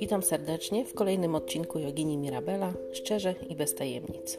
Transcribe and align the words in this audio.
Witam 0.00 0.22
serdecznie 0.22 0.84
w 0.84 0.94
kolejnym 0.94 1.34
odcinku 1.34 1.78
Jogini 1.78 2.18
Mirabela, 2.18 2.72
szczerze 2.92 3.34
i 3.48 3.54
bez 3.54 3.74
tajemnic. 3.74 4.38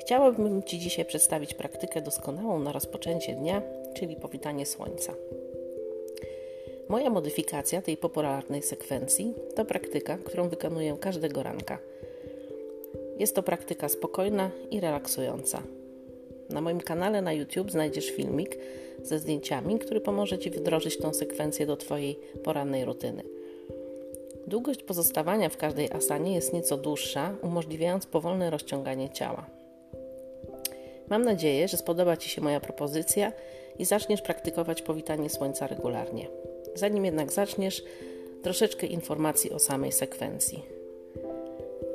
Chciałabym 0.00 0.62
Ci 0.62 0.78
dzisiaj 0.78 1.04
przedstawić 1.04 1.54
praktykę 1.54 2.02
doskonałą 2.02 2.58
na 2.58 2.72
rozpoczęcie 2.72 3.34
dnia, 3.34 3.62
czyli 3.94 4.16
powitanie 4.16 4.66
słońca. 4.66 5.14
Moja 6.88 7.10
modyfikacja 7.10 7.82
tej 7.82 7.96
popularnej 7.96 8.62
sekwencji 8.62 9.34
to 9.54 9.64
praktyka, 9.64 10.18
którą 10.24 10.48
wykonuję 10.48 10.96
każdego 11.00 11.42
ranka. 11.42 11.78
Jest 13.18 13.34
to 13.34 13.42
praktyka 13.42 13.88
spokojna 13.88 14.50
i 14.70 14.80
relaksująca. 14.80 15.62
Na 16.50 16.60
moim 16.60 16.80
kanale 16.80 17.22
na 17.22 17.32
YouTube 17.32 17.70
znajdziesz 17.70 18.10
filmik 18.10 18.58
ze 19.02 19.18
zdjęciami, 19.18 19.78
który 19.78 20.00
pomoże 20.00 20.38
Ci 20.38 20.50
wdrożyć 20.50 20.98
tą 20.98 21.14
sekwencję 21.14 21.66
do 21.66 21.76
Twojej 21.76 22.18
porannej 22.44 22.84
rutyny. 22.84 23.27
Długość 24.48 24.82
pozostawania 24.82 25.48
w 25.48 25.56
każdej 25.56 25.92
asanie 25.92 26.34
jest 26.34 26.52
nieco 26.52 26.76
dłuższa, 26.76 27.36
umożliwiając 27.42 28.06
powolne 28.06 28.50
rozciąganie 28.50 29.10
ciała. 29.10 29.46
Mam 31.08 31.24
nadzieję, 31.24 31.68
że 31.68 31.76
spodoba 31.76 32.16
Ci 32.16 32.28
się 32.30 32.40
moja 32.40 32.60
propozycja 32.60 33.32
i 33.78 33.84
zaczniesz 33.84 34.22
praktykować 34.22 34.82
powitanie 34.82 35.30
słońca 35.30 35.66
regularnie. 35.66 36.28
Zanim 36.74 37.04
jednak 37.04 37.32
zaczniesz, 37.32 37.82
troszeczkę 38.42 38.86
informacji 38.86 39.52
o 39.52 39.58
samej 39.58 39.92
sekwencji. 39.92 40.62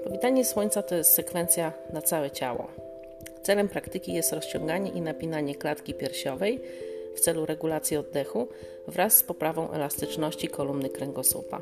Powitanie 0.03 0.45
słońca 0.45 0.83
to 0.83 0.95
jest 0.95 1.11
sekwencja 1.11 1.73
na 1.93 2.01
całe 2.01 2.31
ciało. 2.31 2.67
Celem 3.43 3.69
praktyki 3.69 4.13
jest 4.13 4.33
rozciąganie 4.33 4.91
i 4.91 5.01
napinanie 5.01 5.55
klatki 5.55 5.93
piersiowej 5.93 6.61
w 7.15 7.19
celu 7.19 7.45
regulacji 7.45 7.97
oddechu 7.97 8.47
wraz 8.87 9.17
z 9.17 9.23
poprawą 9.23 9.71
elastyczności 9.71 10.47
kolumny 10.47 10.89
kręgosłupa. 10.89 11.61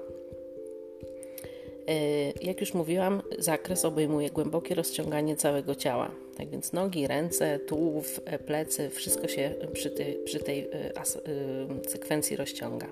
E, 1.88 2.32
jak 2.42 2.62
już 2.62 2.74
mówiłam, 2.74 3.22
zakres 3.40 3.86
obejmuje 3.86 4.30
głębokie 4.30 4.76
rozciąganie 4.76 5.36
całego 5.36 5.76
ciała. 5.76 6.12
Tak 6.38 6.50
więc 6.50 6.74
nogi, 6.74 7.08
ręce, 7.08 7.60
tułów, 7.60 8.20
e, 8.26 8.40
plecy, 8.40 8.90
wszystko 8.90 9.28
się 9.28 9.54
przy 9.74 9.90
tej, 9.90 10.16
przy 10.16 10.40
tej 10.40 10.60
e, 10.60 11.90
sekwencji 11.90 12.36
rozciąga. 12.36 12.88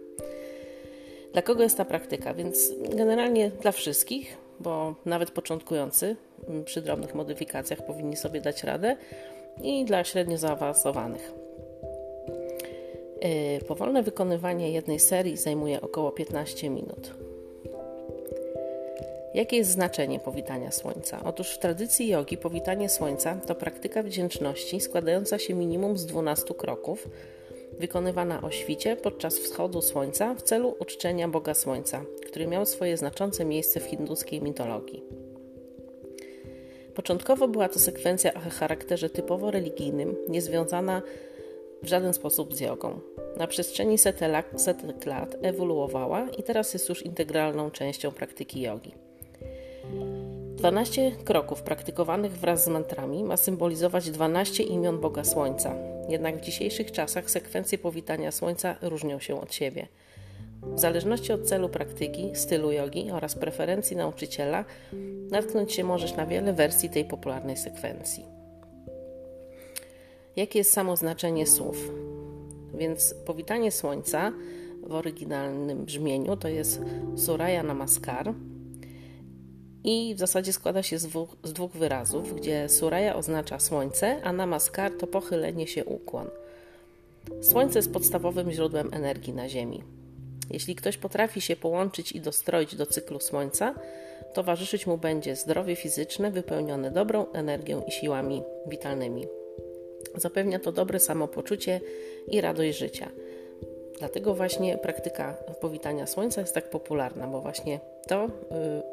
Dla 1.33 1.41
kogo 1.41 1.63
jest 1.63 1.77
ta 1.77 1.85
praktyka? 1.85 2.33
Więc 2.33 2.71
generalnie 2.95 3.51
dla 3.61 3.71
wszystkich, 3.71 4.37
bo 4.59 4.95
nawet 5.05 5.31
początkujący 5.31 6.15
przy 6.65 6.81
drobnych 6.81 7.15
modyfikacjach 7.15 7.85
powinni 7.85 8.15
sobie 8.15 8.41
dać 8.41 8.63
radę 8.63 8.97
i 9.63 9.85
dla 9.85 10.03
średnio 10.03 10.37
zaawansowanych. 10.37 11.33
Powolne 13.67 14.03
wykonywanie 14.03 14.71
jednej 14.71 14.99
serii 14.99 15.37
zajmuje 15.37 15.81
około 15.81 16.11
15 16.11 16.69
minut. 16.69 17.18
Jakie 19.33 19.57
jest 19.57 19.71
znaczenie 19.71 20.19
powitania 20.19 20.71
słońca? 20.71 21.21
Otóż 21.25 21.49
w 21.49 21.59
tradycji 21.59 22.07
jogi 22.07 22.37
powitanie 22.37 22.89
słońca 22.89 23.35
to 23.35 23.55
praktyka 23.55 24.03
wdzięczności 24.03 24.81
składająca 24.81 25.39
się 25.39 25.53
minimum 25.53 25.97
z 25.97 26.05
12 26.05 26.53
kroków, 26.53 27.07
wykonywana 27.79 28.41
o 28.41 28.51
świcie 28.51 28.95
podczas 28.95 29.39
wschodu 29.39 29.81
słońca 29.81 30.35
w 30.35 30.41
celu 30.41 30.75
uczczenia 30.79 31.27
Boga 31.27 31.53
Słońca, 31.53 32.05
który 32.27 32.47
miał 32.47 32.65
swoje 32.65 32.97
znaczące 32.97 33.45
miejsce 33.45 33.79
w 33.79 33.83
hinduskiej 33.83 34.41
mitologii. 34.41 35.03
Początkowo 36.95 37.47
była 37.47 37.69
to 37.69 37.79
sekwencja 37.79 38.33
o 38.33 38.39
charakterze 38.39 39.09
typowo 39.09 39.51
religijnym, 39.51 40.15
niezwiązana 40.29 41.01
w 41.83 41.87
żaden 41.87 42.13
sposób 42.13 42.55
z 42.55 42.59
jogą. 42.59 42.99
Na 43.37 43.47
przestrzeni 43.47 43.97
setek 43.97 45.05
lat 45.05 45.35
ewoluowała 45.41 46.29
i 46.29 46.43
teraz 46.43 46.73
jest 46.73 46.89
już 46.89 47.05
integralną 47.05 47.71
częścią 47.71 48.11
praktyki 48.11 48.61
jogi. 48.61 49.08
12 50.59 51.11
kroków 51.11 51.61
praktykowanych 51.61 52.31
wraz 52.31 52.65
z 52.65 52.67
mantrami 52.67 53.23
ma 53.23 53.37
symbolizować 53.37 54.11
12 54.11 54.63
imion 54.63 54.99
Boga 54.99 55.23
Słońca. 55.23 55.75
Jednak 56.09 56.37
w 56.37 56.41
dzisiejszych 56.41 56.91
czasach 56.91 57.31
sekwencje 57.31 57.77
powitania 57.77 58.31
Słońca 58.31 58.75
różnią 58.81 59.19
się 59.19 59.41
od 59.41 59.53
siebie. 59.53 59.87
W 60.63 60.79
zależności 60.79 61.33
od 61.33 61.43
celu 61.43 61.69
praktyki, 61.69 62.31
stylu 62.33 62.71
jogi 62.71 63.11
oraz 63.11 63.35
preferencji 63.35 63.97
nauczyciela, 63.97 64.65
natknąć 65.31 65.73
się 65.73 65.83
możesz 65.83 66.15
na 66.15 66.25
wiele 66.25 66.53
wersji 66.53 66.89
tej 66.89 67.05
popularnej 67.05 67.57
sekwencji. 67.57 68.25
Jakie 70.35 70.59
jest 70.59 70.73
samo 70.73 70.95
znaczenie 70.95 71.47
słów? 71.47 71.91
Więc 72.73 73.13
powitanie 73.25 73.71
Słońca 73.71 74.31
w 74.83 74.93
oryginalnym 74.93 75.85
brzmieniu 75.85 76.37
to 76.37 76.47
jest 76.47 76.81
Suraya 77.15 77.63
Namaskar, 77.63 78.33
i 79.83 80.15
w 80.15 80.19
zasadzie 80.19 80.53
składa 80.53 80.83
się 80.83 80.97
z 80.97 81.05
dwóch, 81.05 81.29
z 81.43 81.53
dwóch 81.53 81.71
wyrazów, 81.71 82.35
gdzie 82.35 82.69
Suraya 82.69 83.15
oznacza 83.15 83.59
słońce, 83.59 84.21
a 84.23 84.33
Namaskar 84.33 84.91
to 84.99 85.07
pochylenie 85.07 85.67
się 85.67 85.85
ukłon. 85.85 86.29
Słońce 87.41 87.79
jest 87.79 87.93
podstawowym 87.93 88.51
źródłem 88.51 88.89
energii 88.93 89.33
na 89.33 89.49
Ziemi. 89.49 89.83
Jeśli 90.49 90.75
ktoś 90.75 90.97
potrafi 90.97 91.41
się 91.41 91.55
połączyć 91.55 92.11
i 92.11 92.21
dostroić 92.21 92.75
do 92.75 92.85
cyklu 92.85 93.19
Słońca, 93.19 93.75
towarzyszyć 94.33 94.87
mu 94.87 94.97
będzie 94.97 95.35
zdrowie 95.35 95.75
fizyczne 95.75 96.31
wypełnione 96.31 96.91
dobrą 96.91 97.31
energią 97.31 97.83
i 97.87 97.91
siłami 97.91 98.43
witalnymi. 98.67 99.27
Zapewnia 100.15 100.59
to 100.59 100.71
dobre 100.71 100.99
samopoczucie 100.99 101.81
i 102.27 102.41
radość 102.41 102.77
życia. 102.77 103.09
Dlatego 103.99 104.33
właśnie 104.33 104.77
praktyka 104.77 105.33
powitania 105.61 106.07
słońca 106.07 106.41
jest 106.41 106.53
tak 106.53 106.69
popularna, 106.69 107.27
bo 107.27 107.41
właśnie 107.41 107.79
to 108.07 108.25
y, 108.25 108.29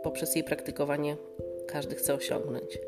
poprzez 0.02 0.34
jej 0.34 0.44
praktykowanie 0.44 1.16
każdy 1.66 1.94
chce 1.94 2.14
osiągnąć. 2.14 2.78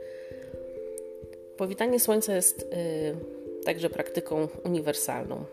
Powitanie 1.57 2.01
słońca 2.01 2.35
jest 2.35 2.63
y, 2.63 3.65
także 3.65 3.91
praktyką 3.91 4.49
uniwersalną. 4.65 5.45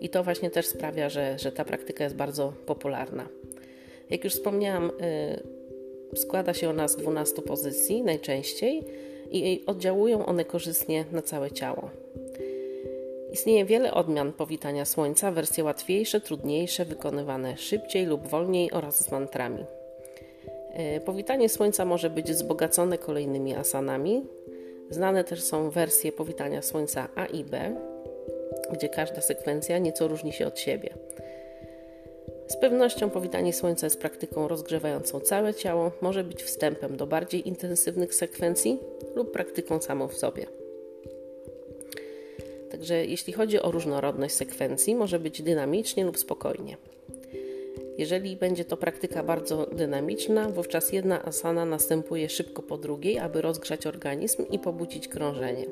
I 0.00 0.08
to 0.08 0.24
właśnie 0.24 0.50
też 0.50 0.66
sprawia, 0.66 1.08
że, 1.08 1.38
że 1.38 1.52
ta 1.52 1.64
praktyka 1.64 2.04
jest 2.04 2.16
bardzo 2.16 2.52
popularna. 2.66 3.28
Jak 4.10 4.24
już 4.24 4.32
wspomniałam, 4.32 4.90
y, 6.14 6.16
składa 6.16 6.54
się 6.54 6.70
ona 6.70 6.88
z 6.88 6.96
12 6.96 7.42
pozycji 7.42 8.02
najczęściej 8.02 8.84
i 9.30 9.62
oddziałują 9.66 10.26
one 10.26 10.44
korzystnie 10.44 11.04
na 11.12 11.22
całe 11.22 11.50
ciało. 11.50 11.90
Istnieje 13.32 13.64
wiele 13.64 13.94
odmian 13.94 14.32
powitania 14.32 14.84
słońca, 14.84 15.30
wersje 15.30 15.64
łatwiejsze, 15.64 16.20
trudniejsze, 16.20 16.84
wykonywane 16.84 17.56
szybciej 17.56 18.06
lub 18.06 18.26
wolniej 18.26 18.72
oraz 18.72 19.04
z 19.04 19.10
mantrami. 19.10 19.64
E, 20.72 21.00
powitanie 21.00 21.48
słońca 21.48 21.84
może 21.84 22.10
być 22.10 22.32
wzbogacone 22.32 22.98
kolejnymi 22.98 23.54
asanami. 23.54 24.26
Znane 24.90 25.24
też 25.24 25.42
są 25.42 25.70
wersje 25.70 26.12
powitania 26.12 26.62
słońca 26.62 27.08
A 27.16 27.26
i 27.26 27.44
B, 27.44 27.76
gdzie 28.72 28.88
każda 28.88 29.20
sekwencja 29.20 29.78
nieco 29.78 30.08
różni 30.08 30.32
się 30.32 30.46
od 30.46 30.58
siebie. 30.58 30.94
Z 32.48 32.56
pewnością 32.56 33.10
powitanie 33.10 33.52
słońca 33.52 33.86
jest 33.86 34.00
praktyką 34.00 34.48
rozgrzewającą 34.48 35.20
całe 35.20 35.54
ciało, 35.54 35.92
może 36.00 36.24
być 36.24 36.42
wstępem 36.42 36.96
do 36.96 37.06
bardziej 37.06 37.48
intensywnych 37.48 38.14
sekwencji 38.14 38.78
lub 39.14 39.32
praktyką 39.32 39.80
samą 39.80 40.08
w 40.08 40.14
sobie. 40.14 40.59
Także 42.80 43.06
jeśli 43.06 43.32
chodzi 43.32 43.62
o 43.62 43.70
różnorodność 43.70 44.34
sekwencji, 44.34 44.94
może 44.94 45.18
być 45.18 45.42
dynamicznie 45.42 46.04
lub 46.04 46.18
spokojnie. 46.18 46.76
Jeżeli 47.98 48.36
będzie 48.36 48.64
to 48.64 48.76
praktyka 48.76 49.22
bardzo 49.22 49.66
dynamiczna, 49.66 50.48
wówczas 50.48 50.92
jedna 50.92 51.24
asana 51.24 51.64
następuje 51.64 52.28
szybko 52.28 52.62
po 52.62 52.78
drugiej, 52.78 53.18
aby 53.18 53.42
rozgrzać 53.42 53.86
organizm 53.86 54.46
i 54.50 54.58
pobudzić 54.58 55.08
krążenie. 55.08 55.66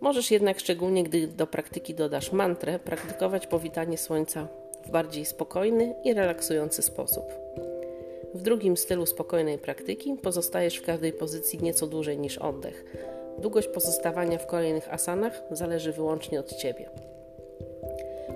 Możesz 0.00 0.30
jednak, 0.30 0.60
szczególnie 0.60 1.04
gdy 1.04 1.26
do 1.26 1.46
praktyki 1.46 1.94
dodasz 1.94 2.32
mantrę, 2.32 2.78
praktykować 2.78 3.46
powitanie 3.46 3.98
słońca 3.98 4.48
w 4.86 4.90
bardziej 4.90 5.24
spokojny 5.24 5.94
i 6.04 6.14
relaksujący 6.14 6.82
sposób. 6.82 7.24
W 8.34 8.42
drugim 8.42 8.76
stylu 8.76 9.06
spokojnej 9.06 9.58
praktyki 9.58 10.16
pozostajesz 10.22 10.76
w 10.76 10.86
każdej 10.86 11.12
pozycji 11.12 11.58
nieco 11.62 11.86
dłużej 11.86 12.18
niż 12.18 12.38
oddech 12.38 12.84
Długość 13.38 13.68
pozostawania 13.68 14.38
w 14.38 14.46
kolejnych 14.46 14.92
asanach 14.92 15.42
zależy 15.50 15.92
wyłącznie 15.92 16.40
od 16.40 16.56
Ciebie. 16.56 16.90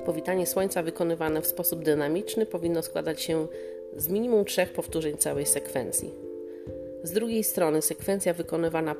Powitanie 0.04 0.46
słońca 0.46 0.82
wykonywane 0.82 1.42
w 1.42 1.46
sposób 1.46 1.84
dynamiczny 1.84 2.46
powinno 2.46 2.82
składać 2.82 3.22
się 3.22 3.46
z 3.96 4.08
minimum 4.08 4.44
trzech 4.44 4.72
powtórzeń 4.72 5.16
całej 5.16 5.46
sekwencji. 5.46 6.14
Z 7.02 7.12
drugiej 7.12 7.44
strony, 7.44 7.82
sekwencja 7.82 8.34
wykonywana 8.34 8.94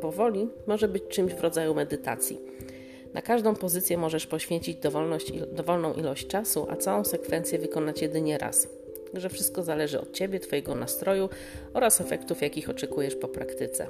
powoli 0.00 0.48
może 0.66 0.88
być 0.88 1.04
czymś 1.08 1.34
w 1.34 1.40
rodzaju 1.40 1.74
medytacji. 1.74 2.40
Na 3.14 3.22
każdą 3.22 3.54
pozycję 3.54 3.98
możesz 3.98 4.26
poświęcić 4.26 4.78
dowolną 5.52 5.94
ilość 5.94 6.26
czasu, 6.26 6.66
a 6.70 6.76
całą 6.76 7.04
sekwencję 7.04 7.58
wykonać 7.58 8.02
jedynie 8.02 8.38
raz. 8.38 8.68
Także 9.12 9.28
wszystko 9.28 9.62
zależy 9.62 10.00
od 10.00 10.12
Ciebie, 10.12 10.40
Twojego 10.40 10.74
nastroju 10.74 11.28
oraz 11.74 12.00
efektów, 12.00 12.42
jakich 12.42 12.70
oczekujesz 12.70 13.16
po 13.16 13.28
praktyce. 13.28 13.86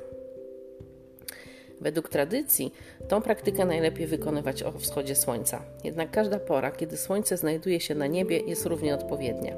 Według 1.81 2.09
tradycji 2.09 2.75
tą 3.09 3.23
praktykę 3.23 3.65
najlepiej 3.65 4.07
wykonywać 4.07 4.63
o 4.63 4.73
wschodzie 4.73 5.15
słońca. 5.15 5.63
Jednak 5.85 6.11
każda 6.11 6.39
pora, 6.39 6.71
kiedy 6.71 6.97
słońce 6.97 7.37
znajduje 7.37 7.81
się 7.81 7.95
na 7.95 8.07
niebie, 8.07 8.39
jest 8.39 8.67
równie 8.67 8.95
odpowiednia. 8.95 9.57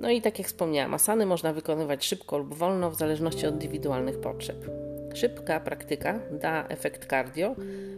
No 0.00 0.10
i 0.10 0.22
tak 0.22 0.38
jak 0.38 0.48
wspomniałam, 0.48 0.94
asany 0.94 1.26
można 1.26 1.52
wykonywać 1.52 2.04
szybko 2.04 2.38
lub 2.38 2.54
wolno 2.54 2.90
w 2.90 2.98
zależności 2.98 3.46
od 3.46 3.54
indywidualnych 3.54 4.20
potrzeb. 4.20 4.70
Szybka 5.14 5.60
praktyka 5.60 6.20
da 6.30 6.68
efekt 6.68 7.10
cardio, 7.10 7.54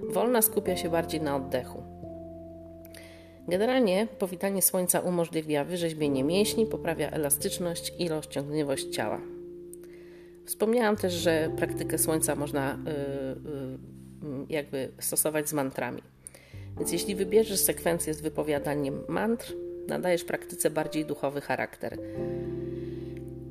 wolna 0.08 0.42
skupia 0.42 0.76
się 0.76 0.90
bardziej 0.90 1.20
na 1.20 1.36
oddechu. 1.36 1.82
Generalnie 3.48 4.06
powitanie 4.18 4.62
słońca 4.62 5.00
umożliwia 5.00 5.64
wyrzeźbienie 5.64 6.24
mięśni, 6.24 6.66
poprawia 6.66 7.10
elastyczność 7.10 7.92
i 7.98 8.08
rozciągliwość 8.08 8.88
ciała. 8.88 9.20
Wspomniałam 10.52 10.96
też, 10.96 11.12
że 11.12 11.50
praktykę 11.56 11.98
słońca 11.98 12.34
można 12.34 12.78
yy, 12.86 12.92
yy, 14.28 14.46
jakby 14.48 14.88
stosować 14.98 15.48
z 15.48 15.52
mantrami. 15.52 16.02
Więc 16.78 16.92
jeśli 16.92 17.14
wybierzesz 17.14 17.60
sekwencję 17.60 18.14
z 18.14 18.20
wypowiadaniem 18.20 19.02
mantr, 19.08 19.54
nadajesz 19.88 20.24
praktyce 20.24 20.70
bardziej 20.70 21.04
duchowy 21.04 21.40
charakter. 21.40 21.98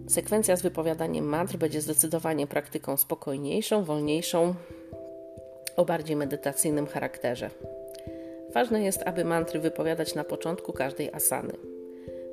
Sekwencja 0.07 0.55
z 0.55 0.61
wypowiadaniem 0.61 1.25
mantr 1.25 1.57
będzie 1.57 1.81
zdecydowanie 1.81 2.47
praktyką 2.47 2.97
spokojniejszą, 2.97 3.83
wolniejszą, 3.83 4.55
o 5.75 5.85
bardziej 5.85 6.15
medytacyjnym 6.15 6.87
charakterze. 6.87 7.49
Ważne 8.53 8.83
jest, 8.83 9.03
aby 9.05 9.25
mantry 9.25 9.59
wypowiadać 9.59 10.15
na 10.15 10.23
początku 10.23 10.73
każdej 10.73 11.13
asany. 11.13 11.53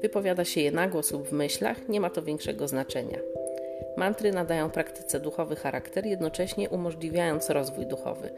Wypowiada 0.02 0.44
się 0.44 0.60
je 0.60 0.70
na 0.70 0.88
głos 0.88 1.12
lub 1.12 1.28
w 1.28 1.32
myślach, 1.32 1.88
nie 1.88 2.00
ma 2.00 2.10
to 2.10 2.22
większego 2.22 2.68
znaczenia. 2.68 3.18
Mantry 3.96 4.32
nadają 4.32 4.70
praktyce 4.70 5.20
duchowy 5.20 5.56
charakter, 5.56 6.06
jednocześnie 6.06 6.68
umożliwiając 6.68 7.50
rozwój 7.50 7.86
duchowy. 7.86 8.30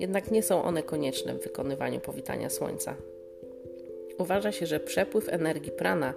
Jednak 0.00 0.30
nie 0.30 0.42
są 0.42 0.62
one 0.62 0.82
konieczne 0.82 1.34
w 1.34 1.42
wykonywaniu 1.42 2.00
powitania 2.00 2.50
słońca. 2.50 2.94
Uważa 4.18 4.52
się, 4.52 4.66
że 4.66 4.80
przepływ 4.80 5.28
energii 5.28 5.72
prana 5.72 6.14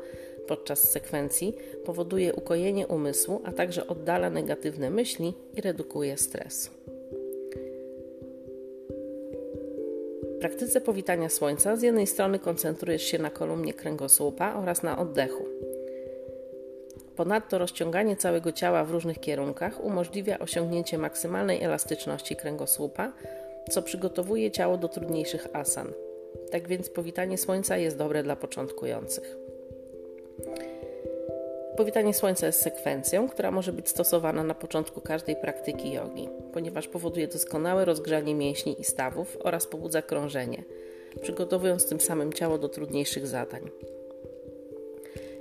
podczas 0.47 0.79
sekwencji 0.79 1.55
powoduje 1.85 2.33
ukojenie 2.33 2.87
umysłu, 2.87 3.41
a 3.45 3.51
także 3.51 3.87
oddala 3.87 4.29
negatywne 4.29 4.89
myśli 4.89 5.33
i 5.57 5.61
redukuje 5.61 6.17
stres. 6.17 6.71
W 10.23 10.39
praktyce 10.39 10.81
powitania 10.81 11.29
słońca 11.29 11.75
z 11.75 11.81
jednej 11.81 12.07
strony 12.07 12.39
koncentrujesz 12.39 13.03
się 13.03 13.19
na 13.19 13.29
kolumnie 13.29 13.73
kręgosłupa 13.73 14.53
oraz 14.53 14.83
na 14.83 14.99
oddechu. 14.99 15.45
Ponadto 17.15 17.57
rozciąganie 17.57 18.15
całego 18.15 18.51
ciała 18.51 18.83
w 18.83 18.91
różnych 18.91 19.19
kierunkach 19.19 19.83
umożliwia 19.83 20.39
osiągnięcie 20.39 20.97
maksymalnej 20.97 21.63
elastyczności 21.63 22.35
kręgosłupa, 22.35 23.13
co 23.69 23.81
przygotowuje 23.81 24.51
ciało 24.51 24.77
do 24.77 24.87
trudniejszych 24.87 25.47
asan. 25.53 25.93
Tak 26.51 26.67
więc 26.67 26.89
powitanie 26.89 27.37
słońca 27.37 27.77
jest 27.77 27.97
dobre 27.97 28.23
dla 28.23 28.35
początkujących. 28.35 29.37
Powitanie 31.77 32.13
słońca 32.13 32.45
jest 32.45 32.61
sekwencją, 32.61 33.29
która 33.29 33.51
może 33.51 33.73
być 33.73 33.89
stosowana 33.89 34.43
na 34.43 34.53
początku 34.53 35.01
każdej 35.01 35.35
praktyki 35.35 35.91
jogi, 35.91 36.29
ponieważ 36.53 36.87
powoduje 36.87 37.27
doskonałe 37.27 37.85
rozgrzanie 37.85 38.35
mięśni 38.35 38.81
i 38.81 38.83
stawów 38.83 39.37
oraz 39.43 39.67
pobudza 39.67 40.01
krążenie, 40.01 40.63
przygotowując 41.21 41.85
tym 41.89 41.99
samym 41.99 42.33
ciało 42.33 42.57
do 42.57 42.69
trudniejszych 42.69 43.27
zadań. 43.27 43.69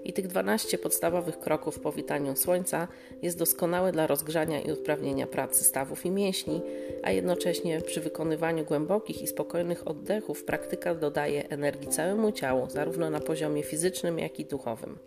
I 0.05 0.13
tych 0.13 0.27
12 0.27 0.79
podstawowych 0.79 1.39
kroków 1.39 1.81
po 1.81 1.93
witaniu 1.93 2.37
słońca 2.37 2.89
jest 3.23 3.39
doskonałe 3.39 3.93
dla 3.93 4.07
rozgrzania 4.07 4.61
i 4.61 4.73
usprawnienia 4.73 5.27
pracy 5.27 5.65
stawów 5.65 6.07
i 6.07 6.11
mięśni, 6.11 6.63
a 7.03 7.11
jednocześnie 7.11 7.81
przy 7.81 8.01
wykonywaniu 8.01 8.65
głębokich 8.65 9.23
i 9.23 9.27
spokojnych 9.27 9.89
oddechów 9.89 10.45
praktyka 10.45 10.95
dodaje 10.95 11.49
energii 11.49 11.89
całemu 11.89 12.33
ciału, 12.33 12.71
zarówno 12.71 13.11
na 13.11 13.21
poziomie 13.21 13.63
fizycznym, 13.63 14.19
jak 14.19 14.41
i 14.41 14.45
duchowym. 14.45 14.99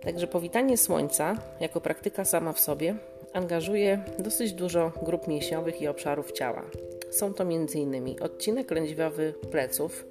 Także 0.00 0.26
powitanie 0.26 0.76
słońca, 0.76 1.36
jako 1.60 1.80
praktyka 1.80 2.24
sama 2.24 2.52
w 2.52 2.60
sobie, 2.60 2.94
angażuje 3.32 4.04
dosyć 4.18 4.52
dużo 4.52 4.92
grup 5.02 5.28
mięśniowych 5.28 5.82
i 5.82 5.88
obszarów 5.88 6.32
ciała. 6.32 6.64
Są 7.10 7.34
to 7.34 7.42
m.in. 7.44 8.16
odcinek 8.20 8.70
lędźwiowy 8.70 9.34
pleców, 9.50 10.06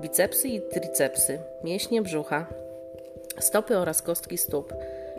bicepsy 0.00 0.48
i 0.48 0.60
tricepsy, 0.60 1.38
mięśnie 1.64 2.02
brzucha, 2.02 2.46
stopy 3.38 3.76
oraz 3.76 4.02
kostki 4.02 4.38
stóp, 4.38 4.74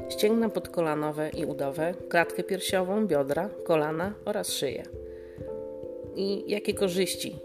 ścięgna 0.09 0.49
podkolanowe 0.49 1.29
i 1.29 1.45
udowe, 1.45 1.93
klatkę 2.09 2.43
piersiową, 2.43 3.07
biodra, 3.07 3.49
kolana 3.63 4.13
oraz 4.25 4.51
szyję. 4.53 4.83
I 6.15 6.43
jakie 6.47 6.73
korzyści 6.73 7.35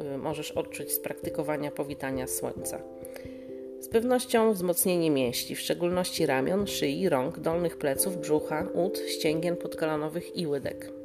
y, 0.00 0.04
y, 0.14 0.18
możesz 0.18 0.52
odczuć 0.52 0.92
z 0.92 1.00
praktykowania 1.00 1.70
powitania 1.70 2.26
słońca? 2.26 2.80
Z 3.80 3.88
pewnością 3.88 4.52
wzmocnienie 4.52 5.10
mięśni, 5.10 5.56
w 5.56 5.60
szczególności 5.60 6.26
ramion, 6.26 6.66
szyi, 6.66 7.08
rąk, 7.08 7.38
dolnych 7.38 7.76
pleców, 7.76 8.16
brzucha, 8.16 8.68
ud, 8.74 8.98
ścięgien 8.98 9.56
podkolanowych 9.56 10.36
i 10.36 10.46
łydek 10.46 11.01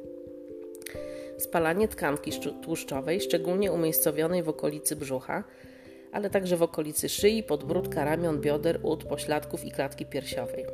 spalanie 1.38 1.88
tkanki 1.88 2.32
tłuszczowej, 2.62 3.20
szczególnie 3.20 3.72
umiejscowionej 3.72 4.42
w 4.42 4.48
okolicy 4.48 4.96
brzucha, 4.96 5.44
ale 6.12 6.30
także 6.30 6.56
w 6.56 6.62
okolicy 6.62 7.08
szyi, 7.08 7.42
podbródka, 7.42 8.04
ramion, 8.04 8.40
bioder, 8.40 8.80
ud, 8.82 9.04
pośladków 9.04 9.64
i 9.64 9.70
klatki 9.70 10.06
piersiowej. 10.06 10.66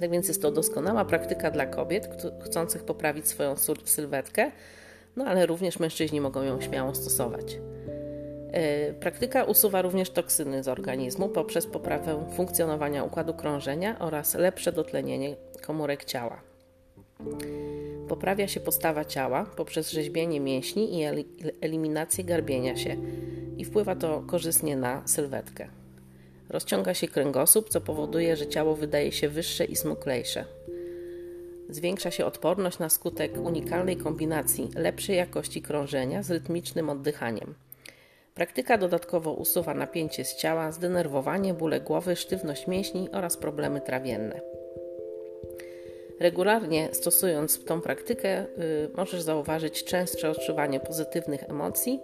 Tak 0.00 0.10
więc 0.10 0.28
jest 0.28 0.42
to 0.42 0.50
doskonała 0.50 1.04
praktyka 1.04 1.50
dla 1.50 1.66
kobiet 1.66 2.08
chcących 2.44 2.84
poprawić 2.84 3.28
swoją 3.28 3.54
sylwetkę, 3.84 4.52
no 5.16 5.24
ale 5.24 5.46
również 5.46 5.78
mężczyźni 5.78 6.20
mogą 6.20 6.42
ją 6.42 6.60
śmiało 6.60 6.94
stosować. 6.94 7.58
E, 8.52 8.92
praktyka 8.92 9.44
usuwa 9.44 9.82
również 9.82 10.10
toksyny 10.10 10.62
z 10.62 10.68
organizmu 10.68 11.28
poprzez 11.28 11.66
poprawę 11.66 12.26
funkcjonowania 12.36 13.04
układu 13.04 13.34
krążenia 13.34 13.98
oraz 13.98 14.34
lepsze 14.34 14.72
dotlenienie 14.72 15.36
komórek 15.66 16.04
ciała. 16.04 16.40
Poprawia 18.08 18.48
się 18.48 18.60
postawa 18.60 19.04
ciała 19.04 19.44
poprzez 19.56 19.90
rzeźbienie 19.90 20.40
mięśni 20.40 21.00
i 21.00 21.04
eliminację 21.60 22.24
garbienia 22.24 22.76
się 22.76 22.96
i 23.56 23.64
wpływa 23.64 23.96
to 23.96 24.22
korzystnie 24.26 24.76
na 24.76 25.02
sylwetkę. 25.06 25.68
Rozciąga 26.48 26.94
się 26.94 27.08
kręgosłup, 27.08 27.68
co 27.68 27.80
powoduje, 27.80 28.36
że 28.36 28.46
ciało 28.46 28.76
wydaje 28.76 29.12
się 29.12 29.28
wyższe 29.28 29.64
i 29.64 29.76
smuklejsze. 29.76 30.44
Zwiększa 31.68 32.10
się 32.10 32.26
odporność 32.26 32.78
na 32.78 32.88
skutek 32.88 33.38
unikalnej 33.38 33.96
kombinacji 33.96 34.70
lepszej 34.74 35.16
jakości 35.16 35.62
krążenia 35.62 36.22
z 36.22 36.30
rytmicznym 36.30 36.90
oddychaniem. 36.90 37.54
Praktyka 38.34 38.78
dodatkowo 38.78 39.32
usuwa 39.32 39.74
napięcie 39.74 40.24
z 40.24 40.36
ciała, 40.36 40.72
zdenerwowanie, 40.72 41.54
bóle 41.54 41.80
głowy, 41.80 42.16
sztywność 42.16 42.66
mięśni 42.66 43.10
oraz 43.10 43.36
problemy 43.36 43.80
trawienne. 43.80 44.40
Regularnie 46.20 46.88
stosując 46.92 47.64
tą 47.64 47.80
praktykę, 47.80 48.44
y, 48.44 48.46
możesz 48.96 49.22
zauważyć 49.22 49.84
częstsze 49.84 50.30
odczuwanie 50.30 50.80
pozytywnych 50.80 51.50
emocji, 51.50 52.00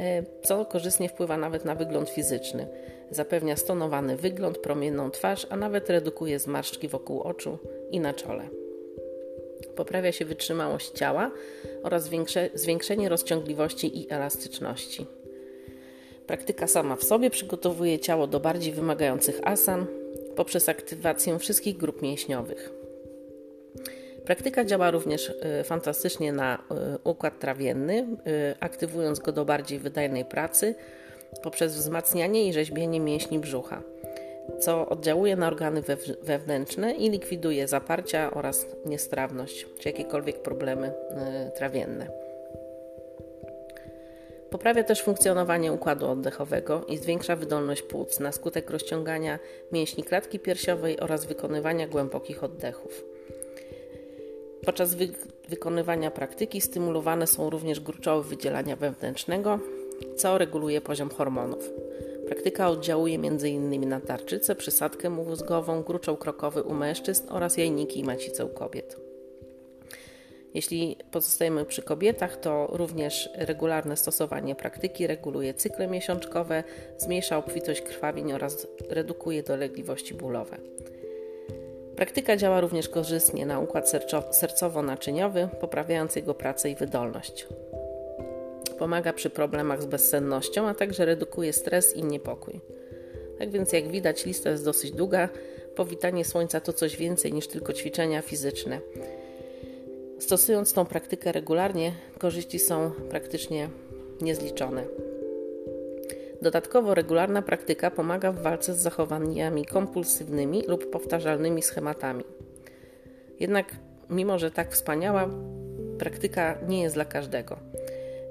y, 0.00 0.24
co 0.42 0.64
korzystnie 0.64 1.08
wpływa 1.08 1.36
nawet 1.36 1.64
na 1.64 1.74
wygląd 1.74 2.08
fizyczny. 2.08 2.66
Zapewnia 3.10 3.56
stonowany 3.56 4.16
wygląd, 4.16 4.58
promienną 4.58 5.10
twarz, 5.10 5.46
a 5.50 5.56
nawet 5.56 5.90
redukuje 5.90 6.38
zmarszczki 6.38 6.88
wokół 6.88 7.20
oczu 7.20 7.58
i 7.90 8.00
na 8.00 8.14
czole. 8.14 8.48
Poprawia 9.76 10.12
się 10.12 10.24
wytrzymałość 10.24 10.90
ciała 10.90 11.30
oraz 11.82 12.10
zwiększenie 12.54 13.08
rozciągliwości 13.08 14.00
i 14.00 14.10
elastyczności. 14.10 15.06
Praktyka 16.26 16.66
sama 16.66 16.96
w 16.96 17.04
sobie 17.04 17.30
przygotowuje 17.30 17.98
ciało 17.98 18.26
do 18.26 18.40
bardziej 18.40 18.72
wymagających 18.72 19.40
asan 19.44 19.86
poprzez 20.36 20.68
aktywację 20.68 21.38
wszystkich 21.38 21.76
grup 21.76 22.02
mięśniowych. 22.02 22.75
Praktyka 24.26 24.64
działa 24.64 24.90
również 24.90 25.28
y, 25.60 25.64
fantastycznie 25.64 26.32
na 26.32 26.54
y, 26.56 26.58
układ 27.04 27.38
trawienny, 27.38 27.98
y, 27.98 28.54
aktywując 28.60 29.18
go 29.18 29.32
do 29.32 29.44
bardziej 29.44 29.78
wydajnej 29.78 30.24
pracy 30.24 30.74
poprzez 31.42 31.74
wzmacnianie 31.74 32.48
i 32.48 32.52
rzeźbienie 32.52 33.00
mięśni 33.00 33.38
brzucha, 33.38 33.82
co 34.60 34.88
oddziałuje 34.88 35.36
na 35.36 35.46
organy 35.46 35.82
wewnętrzne 36.22 36.92
i 36.92 37.10
likwiduje 37.10 37.68
zaparcia 37.68 38.30
oraz 38.34 38.66
niestrawność 38.86 39.66
czy 39.80 39.88
jakiekolwiek 39.88 40.42
problemy 40.42 40.92
trawienne. 41.56 42.06
Poprawia 44.50 44.84
też 44.84 45.02
funkcjonowanie 45.02 45.72
układu 45.72 46.06
oddechowego 46.06 46.84
i 46.88 46.98
zwiększa 46.98 47.36
wydolność 47.36 47.82
płuc 47.82 48.20
na 48.20 48.32
skutek 48.32 48.70
rozciągania 48.70 49.38
mięśni 49.72 50.04
klatki 50.04 50.38
piersiowej 50.38 51.00
oraz 51.00 51.24
wykonywania 51.24 51.88
głębokich 51.88 52.44
oddechów. 52.44 53.15
Podczas 54.66 54.94
wy 54.94 55.08
wykonywania 55.48 56.10
praktyki 56.10 56.60
stymulowane 56.60 57.26
są 57.26 57.50
również 57.50 57.80
gruczoły 57.80 58.24
wydzielania 58.24 58.76
wewnętrznego, 58.76 59.58
co 60.16 60.38
reguluje 60.38 60.80
poziom 60.80 61.10
hormonów. 61.10 61.70
Praktyka 62.26 62.68
oddziałuje 62.68 63.14
m.in. 63.14 63.88
na 63.88 64.00
tarczycę, 64.00 64.54
przysadkę 64.54 65.10
mózgową, 65.10 65.82
gruczoł 65.82 66.16
krokowy 66.16 66.62
u 66.62 66.74
mężczyzn 66.74 67.26
oraz 67.30 67.56
jajniki 67.56 68.00
i 68.00 68.04
macicę 68.04 68.44
u 68.44 68.48
kobiet. 68.48 68.96
Jeśli 70.54 70.96
pozostajemy 71.10 71.64
przy 71.64 71.82
kobietach, 71.82 72.36
to 72.36 72.66
również 72.72 73.30
regularne 73.34 73.96
stosowanie 73.96 74.54
praktyki 74.54 75.06
reguluje 75.06 75.54
cykle 75.54 75.88
miesiączkowe, 75.88 76.64
zmniejsza 76.98 77.38
obfitość 77.38 77.80
krwawień 77.80 78.32
oraz 78.32 78.66
redukuje 78.90 79.42
dolegliwości 79.42 80.14
bólowe. 80.14 80.56
Praktyka 81.96 82.36
działa 82.36 82.60
również 82.60 82.88
korzystnie 82.88 83.46
na 83.46 83.60
układ 83.60 83.92
sercowo-naczyniowy, 84.30 85.48
poprawiając 85.60 86.16
jego 86.16 86.34
pracę 86.34 86.70
i 86.70 86.74
wydolność. 86.74 87.46
Pomaga 88.78 89.12
przy 89.12 89.30
problemach 89.30 89.82
z 89.82 89.86
bezsennością, 89.86 90.68
a 90.68 90.74
także 90.74 91.04
redukuje 91.04 91.52
stres 91.52 91.96
i 91.96 92.04
niepokój. 92.04 92.60
Tak 93.38 93.50
więc, 93.50 93.72
jak 93.72 93.88
widać, 93.88 94.26
lista 94.26 94.50
jest 94.50 94.64
dosyć 94.64 94.90
długa. 94.92 95.28
Powitanie 95.74 96.24
słońca 96.24 96.60
to 96.60 96.72
coś 96.72 96.96
więcej 96.96 97.32
niż 97.32 97.48
tylko 97.48 97.72
ćwiczenia 97.72 98.22
fizyczne. 98.22 98.80
Stosując 100.18 100.72
tą 100.72 100.86
praktykę 100.86 101.32
regularnie, 101.32 101.92
korzyści 102.18 102.58
są 102.58 102.90
praktycznie 103.10 103.68
niezliczone. 104.20 105.05
Dodatkowo 106.42 106.94
regularna 106.94 107.42
praktyka 107.42 107.90
pomaga 107.90 108.32
w 108.32 108.42
walce 108.42 108.74
z 108.74 108.78
zachowaniami 108.78 109.64
kompulsywnymi 109.64 110.62
lub 110.68 110.90
powtarzalnymi 110.90 111.62
schematami. 111.62 112.24
Jednak, 113.40 113.66
mimo 114.10 114.38
że 114.38 114.50
tak 114.50 114.72
wspaniała, 114.72 115.28
praktyka 115.98 116.58
nie 116.68 116.82
jest 116.82 116.94
dla 116.94 117.04
każdego. 117.04 117.58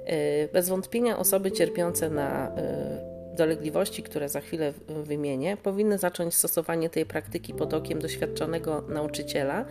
E, 0.06 0.48
bez 0.48 0.70
wątpienia 0.70 1.18
osoby 1.18 1.52
cierpiące 1.52 2.10
na 2.10 2.56
e, 2.56 3.16
dolegliwości, 3.36 4.04
które 4.04 4.30
za 4.30 4.42
chwilę 4.42 4.74
wymienię, 5.04 5.58
powinny 5.64 5.98
zacząć 5.98 6.36
stosowanie 6.36 6.90
tej 6.90 7.06
praktyki 7.06 7.54
pod 7.54 7.74
okiem 7.74 8.00
doświadczonego 8.00 8.82
nauczyciela, 8.82 9.66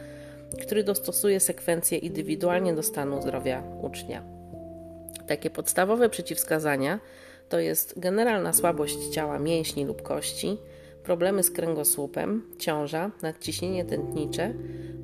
który 0.63 0.85
dostosuje 0.85 1.41
sekwencję 1.41 1.99
indywidualnie 1.99 2.75
do 2.75 2.83
stanu 2.83 3.23
zdrowia 3.23 3.63
ucznia. 3.83 4.23
Takie 5.27 5.51
podstawowe 5.51 6.09
przeciwwskazania 6.09 7.01
to 7.49 7.59
jest 7.59 7.99
generalna 7.99 8.53
słabość 8.53 9.09
ciała 9.09 9.39
mięśni 9.39 9.85
lub 9.85 10.03
kości, 10.03 10.59
problemy 11.05 11.43
z 11.43 11.51
kręgosłupem, 11.51 12.43
ciąża, 12.59 13.11
nadciśnienie 13.23 13.85
tętnicze, 13.85 14.55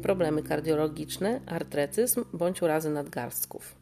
problemy 0.03 0.43
kardiologiczne, 0.43 1.41
artretyzm 1.47 2.25
bądź 2.33 2.63
urazy 2.63 2.91
nadgarstków. 2.91 3.75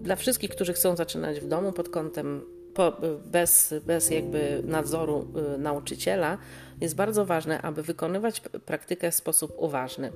Dla 0.00 0.16
wszystkich, 0.16 0.50
którzy 0.50 0.72
chcą 0.72 0.96
zaczynać 0.96 1.40
w 1.40 1.48
domu 1.48 1.72
pod 1.72 1.88
kątem 1.88 2.42
po, 2.74 2.92
bez, 3.26 3.74
bez 3.86 4.10
jakby 4.10 4.62
nadzoru 4.64 5.26
y, 5.54 5.58
nauczyciela, 5.58 6.38
jest 6.80 6.94
bardzo 6.94 7.26
ważne, 7.26 7.62
aby 7.62 7.82
wykonywać 7.82 8.40
praktykę 8.40 9.10
w 9.10 9.14
sposób 9.14 9.52
uważny. 9.56 10.12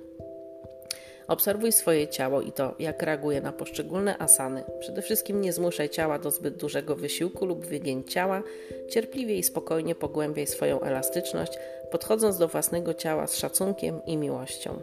Obserwuj 1.30 1.72
swoje 1.72 2.08
ciało 2.08 2.40
i 2.40 2.52
to, 2.52 2.74
jak 2.78 3.02
reaguje 3.02 3.40
na 3.40 3.52
poszczególne 3.52 4.18
asany. 4.18 4.64
Przede 4.80 5.02
wszystkim 5.02 5.40
nie 5.40 5.52
zmuszaj 5.52 5.88
ciała 5.88 6.18
do 6.18 6.30
zbyt 6.30 6.56
dużego 6.56 6.96
wysiłku 6.96 7.46
lub 7.46 7.66
wygięć 7.66 8.12
ciała. 8.12 8.42
Cierpliwie 8.88 9.38
i 9.38 9.42
spokojnie 9.42 9.94
pogłębiaj 9.94 10.46
swoją 10.46 10.80
elastyczność, 10.80 11.58
podchodząc 11.90 12.38
do 12.38 12.48
własnego 12.48 12.94
ciała 12.94 13.26
z 13.26 13.36
szacunkiem 13.36 14.00
i 14.06 14.16
miłością. 14.16 14.80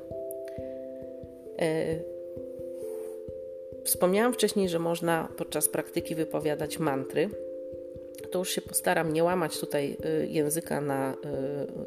Yy. 1.58 2.04
Wspomniałam 3.84 4.34
wcześniej, 4.34 4.70
że 4.70 4.80
można 4.80 5.30
podczas 5.38 5.70
praktyki 5.70 6.16
wypowiadać 6.16 6.80
mantry. 6.80 7.30
To 8.32 8.40
już 8.40 8.50
się 8.50 8.62
postaram 8.62 9.14
nie 9.14 9.24
łamać 9.24 9.60
tutaj 9.60 9.98
y, 10.24 10.28
języka 10.28 10.82
na 10.82 11.16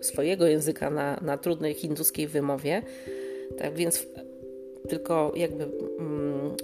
y, 0.00 0.04
swojego 0.04 0.46
języka 0.46 0.90
na, 0.90 1.20
na 1.22 1.38
trudnej 1.38 1.74
hinduskiej 1.74 2.26
wymowie. 2.26 2.82
Tak 3.58 3.74
więc 3.74 4.06
tylko 4.90 5.32
jakby 5.36 5.64
mm, 5.98 6.56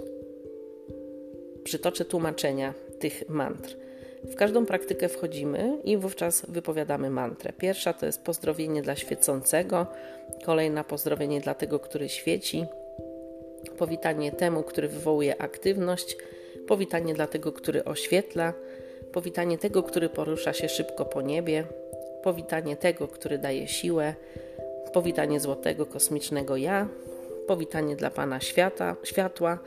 przytoczę 1.65 2.05
tłumaczenia 2.05 2.75
tych 2.99 3.29
mantr. 3.29 3.77
W 4.25 4.35
każdą 4.35 4.67
praktykę 4.67 5.09
wchodzimy 5.09 5.79
i 5.85 5.97
wówczas 5.97 6.47
wypowiadamy 6.49 7.11
mantrę. 7.11 7.53
Pierwsza 7.53 7.93
to 7.93 8.07
jest 8.07 8.25
pozdrowienie 8.25 8.83
dla 8.83 8.97
świecącego, 8.97 9.87
kolejna 10.45 10.85
pozdrowienie 10.85 11.41
dla 11.41 11.55
tego, 11.55 11.79
który 11.79 12.09
świeci, 12.09 12.67
powitanie 13.79 14.33
temu, 14.33 14.63
który 14.63 14.89
wywołuje 14.89 15.43
aktywność, 15.43 16.17
powitanie 16.67 17.15
dla 17.15 17.27
tego, 17.27 17.53
który 17.53 17.85
oświetla, 17.85 18.53
powitanie 19.13 19.59
tego, 19.59 19.83
który 19.83 20.09
porusza 20.09 20.53
się 20.53 20.69
szybko 20.69 21.05
po 21.05 21.23
niebie, 21.23 21.65
powitanie 22.23 22.77
tego, 22.77 23.09
który 23.09 23.39
daje 23.39 23.69
siłę, 23.69 24.15
powitanie 24.93 25.41
złotego 25.41 25.87
kosmicznego 25.87 26.57
ja, 26.57 26.89
powitanie 27.47 27.97
dla 27.97 28.11
Pana 28.11 28.41
świata, 28.41 28.97
światła, 29.03 29.59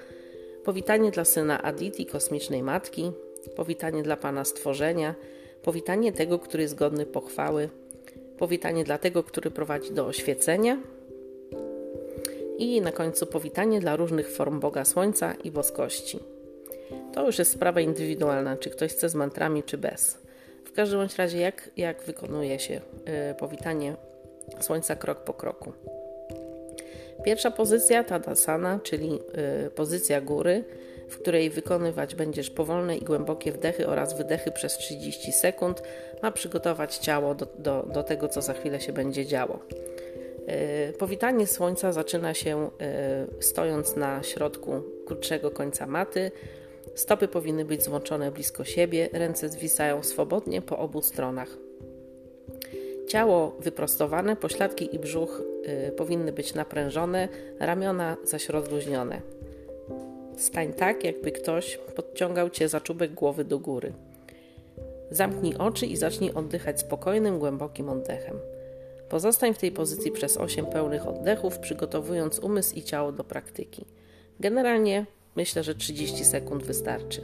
powitanie 0.64 1.12
dla 1.12 1.26
syna 1.26 1.62
Aditi, 1.62 2.06
kosmicznej 2.06 2.64
matki, 2.64 3.12
powitanie 3.56 4.04
dla 4.04 4.18
Pana 4.18 4.46
stworzenia, 4.46 5.16
powitanie 5.64 6.12
tego, 6.12 6.40
który 6.40 6.64
jest 6.64 6.76
godny 6.76 7.06
pochwały, 7.06 7.70
powitanie 8.38 8.84
dla 8.84 8.98
tego, 8.98 9.24
który 9.24 9.52
prowadzi 9.52 9.92
do 9.92 10.06
oświecenia 10.06 10.78
i 12.58 12.82
na 12.82 12.92
końcu 12.92 13.26
powitanie 13.26 13.80
dla 13.80 13.96
różnych 13.96 14.32
form 14.32 14.60
Boga 14.60 14.86
Słońca 14.86 15.34
i 15.44 15.52
boskości. 15.52 16.20
To 17.14 17.26
już 17.26 17.40
jest 17.40 17.52
sprawa 17.52 17.82
indywidualna, 17.82 18.58
czy 18.58 18.70
ktoś 18.70 18.92
chce 18.92 19.10
z 19.10 19.16
mantrami, 19.16 19.64
czy 19.64 19.78
bez. 19.78 20.18
W 20.66 20.72
każdym 20.72 21.08
razie, 21.18 21.40
jak, 21.40 21.70
jak 21.78 22.04
wykonuje 22.04 22.60
się 22.60 22.82
y, 23.32 23.36
powitanie 23.36 23.96
Słońca 24.60 24.96
krok 24.96 25.20
po 25.20 25.34
kroku. 25.34 25.74
Pierwsza 27.24 27.52
pozycja 27.52 28.04
Tadasana, 28.04 28.80
czyli 28.84 29.20
y, 29.68 29.70
pozycja 29.70 30.22
góry, 30.22 30.64
w 31.10 31.18
której 31.18 31.50
wykonywać 31.50 32.16
będziesz 32.16 32.50
powolne 32.50 32.98
i 32.98 33.06
głębokie 33.06 33.52
wdechy 33.52 33.88
oraz 33.88 34.18
wydechy 34.18 34.52
przez 34.52 34.78
30 34.78 35.32
sekund, 35.32 35.84
ma 36.24 36.32
przygotować 36.32 36.98
ciało 36.98 37.36
do, 37.36 37.48
do, 37.58 37.84
do 37.94 38.04
tego, 38.04 38.28
co 38.28 38.42
za 38.42 38.54
chwilę 38.54 38.82
się 38.82 38.94
będzie 38.94 39.26
działo. 39.26 39.60
Y, 40.90 40.94
powitanie 40.94 41.48
słońca 41.48 41.92
zaczyna 41.92 42.34
się 42.34 42.70
y, 43.40 43.44
stojąc 43.44 43.96
na 43.96 44.24
środku 44.24 44.84
krótszego 45.06 45.52
końca 45.52 45.88
maty. 45.88 46.32
Stopy 46.96 47.28
powinny 47.28 47.66
być 47.66 47.84
złączone 47.84 48.32
blisko 48.32 48.64
siebie, 48.64 49.10
ręce 49.14 49.50
zwisają 49.50 50.04
swobodnie 50.04 50.62
po 50.62 50.78
obu 50.78 51.02
stronach. 51.02 51.58
Ciało 53.08 53.56
wyprostowane, 53.60 54.36
pośladki 54.36 54.96
i 54.96 55.00
brzuch 55.00 55.42
powinny 55.98 56.32
być 56.32 56.54
naprężone, 56.54 57.28
ramiona 57.60 58.18
zaś 58.24 58.50
rozluźnione. 58.50 59.22
Stań 60.38 60.74
tak, 60.74 61.04
jakby 61.04 61.32
ktoś 61.32 61.80
podciągał 61.96 62.50
cię 62.50 62.70
za 62.70 62.82
czubek 62.82 63.14
głowy 63.14 63.44
do 63.44 63.60
góry. 63.60 63.94
Zamknij 65.12 65.56
oczy 65.58 65.86
i 65.86 65.98
zacznij 65.98 66.32
oddychać 66.32 66.80
spokojnym, 66.80 67.40
głębokim 67.40 67.90
oddechem. 67.90 68.36
Pozostań 69.10 69.54
w 69.54 69.58
tej 69.58 69.72
pozycji 69.72 70.12
przez 70.12 70.38
8 70.38 70.66
pełnych 70.66 71.08
oddechów, 71.08 71.60
przygotowując 71.60 72.40
umysł 72.40 72.76
i 72.76 72.84
ciało 72.84 73.12
do 73.12 73.24
praktyki. 73.24 73.86
Generalnie 74.40 75.06
myślę, 75.36 75.64
że 75.64 75.76
30 75.76 76.26
sekund 76.26 76.64
wystarczy. 76.64 77.22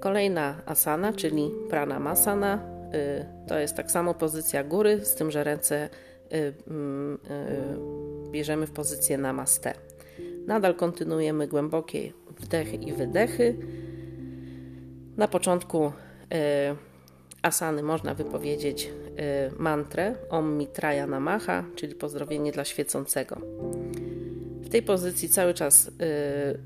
Kolejna 0.00 0.62
asana, 0.66 1.12
czyli 1.12 1.50
pranamasana, 1.70 2.74
Y, 2.94 3.24
to 3.46 3.58
jest 3.58 3.76
tak 3.76 3.90
samo 3.90 4.14
pozycja 4.14 4.64
góry, 4.64 5.04
z 5.04 5.14
tym, 5.14 5.30
że 5.30 5.44
ręce 5.44 5.84
y, 5.84 5.88
y, 5.88 5.90
bierzemy 8.30 8.66
w 8.66 8.70
pozycję 8.70 9.18
namaste. 9.18 9.74
Nadal 10.46 10.74
kontynuujemy 10.74 11.48
głębokie 11.48 12.12
wdechy 12.40 12.76
i 12.76 12.92
wydechy. 12.92 13.56
Na 15.16 15.28
początku 15.28 15.92
asany 17.42 17.82
można 17.82 18.14
wypowiedzieć 18.14 18.90
mantrę 19.58 20.14
Om 20.30 20.58
Mitraya 20.58 21.06
Namaha, 21.08 21.64
czyli 21.74 21.94
pozdrowienie 21.94 22.52
dla 22.52 22.64
świecącego. 22.64 23.36
W 24.60 24.68
tej 24.68 24.82
pozycji 24.82 25.28
cały 25.28 25.54
czas 25.54 25.90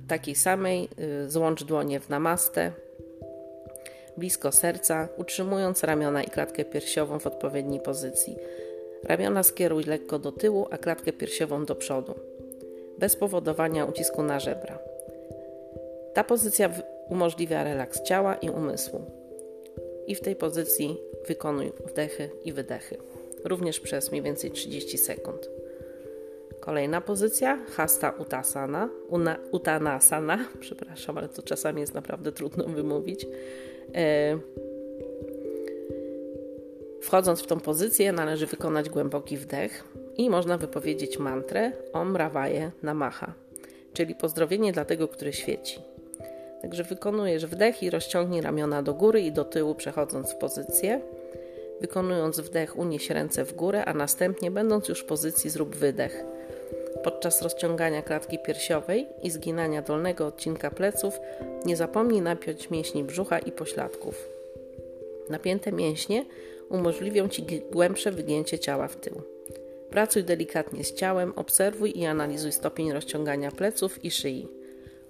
takiej 0.08 0.34
samej 0.34 0.88
złącz 1.26 1.64
dłonie 1.64 2.00
w 2.00 2.08
namaste, 2.08 2.72
blisko 4.16 4.52
serca, 4.52 5.08
utrzymując 5.16 5.84
ramiona 5.84 6.22
i 6.22 6.30
klatkę 6.30 6.64
piersiową 6.64 7.18
w 7.18 7.26
odpowiedniej 7.26 7.80
pozycji. 7.80 8.36
Ramiona 9.04 9.42
skieruj 9.42 9.84
lekko 9.84 10.18
do 10.18 10.32
tyłu, 10.32 10.66
a 10.70 10.78
klatkę 10.78 11.12
piersiową 11.12 11.64
do 11.64 11.74
przodu, 11.74 12.14
bez 12.98 13.16
powodowania 13.16 13.84
ucisku 13.84 14.22
na 14.22 14.40
żebra. 14.40 14.78
Ta 16.14 16.24
pozycja 16.24 16.70
umożliwia 17.08 17.64
relaks 17.64 18.02
ciała 18.02 18.34
i 18.34 18.50
umysłu. 18.50 19.00
I 20.06 20.14
w 20.14 20.20
tej 20.20 20.36
pozycji 20.36 20.96
wykonuj 21.28 21.72
wdechy 21.86 22.30
i 22.44 22.52
wydechy, 22.52 22.96
również 23.44 23.80
przez 23.80 24.10
mniej 24.10 24.22
więcej 24.22 24.50
30 24.50 24.98
sekund. 24.98 25.50
Kolejna 26.60 27.00
pozycja, 27.00 27.58
hasta 27.76 28.10
utasana, 28.10 28.88
una, 29.08 29.38
utanasana, 29.50 30.48
przepraszam, 30.60 31.18
ale 31.18 31.28
to 31.28 31.42
czasami 31.42 31.80
jest 31.80 31.94
naprawdę 31.94 32.32
trudno 32.32 32.64
wymówić. 32.64 33.26
E, 33.94 34.38
wchodząc 37.08 37.42
w 37.42 37.46
tą 37.46 37.60
pozycję, 37.60 38.12
należy 38.12 38.46
wykonać 38.46 38.88
głęboki 38.88 39.36
wdech 39.36 39.84
i 40.16 40.30
można 40.30 40.58
wypowiedzieć 40.58 41.18
mantrę 41.18 41.72
Om 41.92 42.16
Ravaye 42.16 42.70
Namaha, 42.82 43.32
czyli 43.92 44.14
pozdrowienie 44.14 44.72
dla 44.72 44.84
tego, 44.84 45.08
który 45.08 45.32
świeci. 45.32 45.78
Także 46.62 46.84
wykonujesz 46.84 47.46
wdech 47.46 47.82
i 47.82 47.90
rozciągnij 47.90 48.40
ramiona 48.40 48.82
do 48.82 48.94
góry 48.94 49.20
i 49.20 49.32
do 49.32 49.44
tyłu, 49.44 49.74
przechodząc 49.74 50.32
w 50.32 50.36
pozycję. 50.36 51.00
Wykonując 51.80 52.40
wdech, 52.40 52.78
unieś 52.78 53.10
ręce 53.10 53.44
w 53.44 53.54
górę, 53.54 53.84
a 53.84 53.94
następnie, 53.94 54.50
będąc 54.50 54.88
już 54.88 55.00
w 55.00 55.04
pozycji, 55.04 55.50
zrób 55.50 55.76
wydech. 55.76 56.24
Podczas 57.04 57.42
rozciągania 57.42 58.02
klatki 58.02 58.38
piersiowej 58.38 59.06
i 59.22 59.30
zginania 59.30 59.82
dolnego 59.82 60.26
odcinka 60.26 60.70
pleców, 60.70 61.20
nie 61.64 61.76
zapomnij 61.76 62.20
napiąć 62.20 62.70
mięśni 62.70 63.04
brzucha 63.04 63.38
i 63.38 63.52
pośladków. 63.52 64.28
Napięte 65.30 65.72
mięśnie 65.72 66.24
umożliwią 66.68 67.28
Ci 67.28 67.62
głębsze 67.72 68.12
wygięcie 68.12 68.58
ciała 68.58 68.88
w 68.88 68.96
tył. 68.96 69.22
Pracuj 69.90 70.24
delikatnie 70.24 70.84
z 70.84 70.94
ciałem, 70.94 71.32
obserwuj 71.36 71.98
i 71.98 72.06
analizuj 72.06 72.52
stopień 72.52 72.92
rozciągania 72.92 73.50
pleców 73.50 74.04
i 74.04 74.10
szyi. 74.10 74.48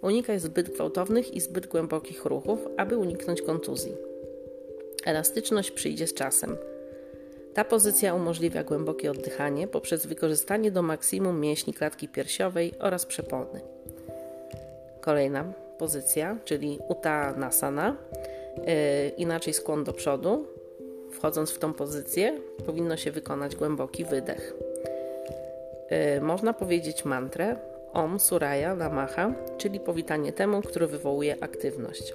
Unikaj 0.02 0.40
zbyt 0.40 0.70
gwałtownych 0.70 1.34
i 1.34 1.40
zbyt 1.40 1.66
głębokich 1.66 2.24
ruchów, 2.24 2.68
aby 2.76 2.96
uniknąć 2.96 3.42
kontuzji. 3.42 3.96
Elastyczność 5.04 5.70
przyjdzie 5.70 6.06
z 6.06 6.14
czasem. 6.14 6.56
Ta 7.54 7.64
pozycja 7.64 8.14
umożliwia 8.14 8.64
głębokie 8.64 9.10
oddychanie 9.10 9.68
poprzez 9.68 10.06
wykorzystanie 10.06 10.70
do 10.70 10.82
maksimum 10.82 11.40
mięśni 11.40 11.74
klatki 11.74 12.08
piersiowej 12.08 12.72
oraz 12.78 13.06
przepony. 13.06 13.60
Kolejna 15.00 15.52
pozycja, 15.78 16.38
czyli 16.44 16.78
Uttanasana, 16.88 17.96
yy, 18.56 18.64
inaczej 19.08 19.54
skłon 19.54 19.84
do 19.84 19.92
przodu. 19.92 20.46
Wchodząc 21.18 21.50
w 21.50 21.58
tą 21.58 21.72
pozycję, 21.72 22.40
powinno 22.66 22.96
się 22.96 23.10
wykonać 23.10 23.56
głęboki 23.56 24.04
wydech. 24.04 24.54
Yy, 25.90 26.20
można 26.20 26.52
powiedzieć 26.52 27.04
mantrę 27.04 27.56
Om 27.92 28.20
Suraya 28.20 28.76
Namaha, 28.76 29.34
czyli 29.56 29.80
powitanie 29.80 30.32
temu, 30.32 30.62
który 30.62 30.86
wywołuje 30.86 31.36
aktywność. 31.40 32.14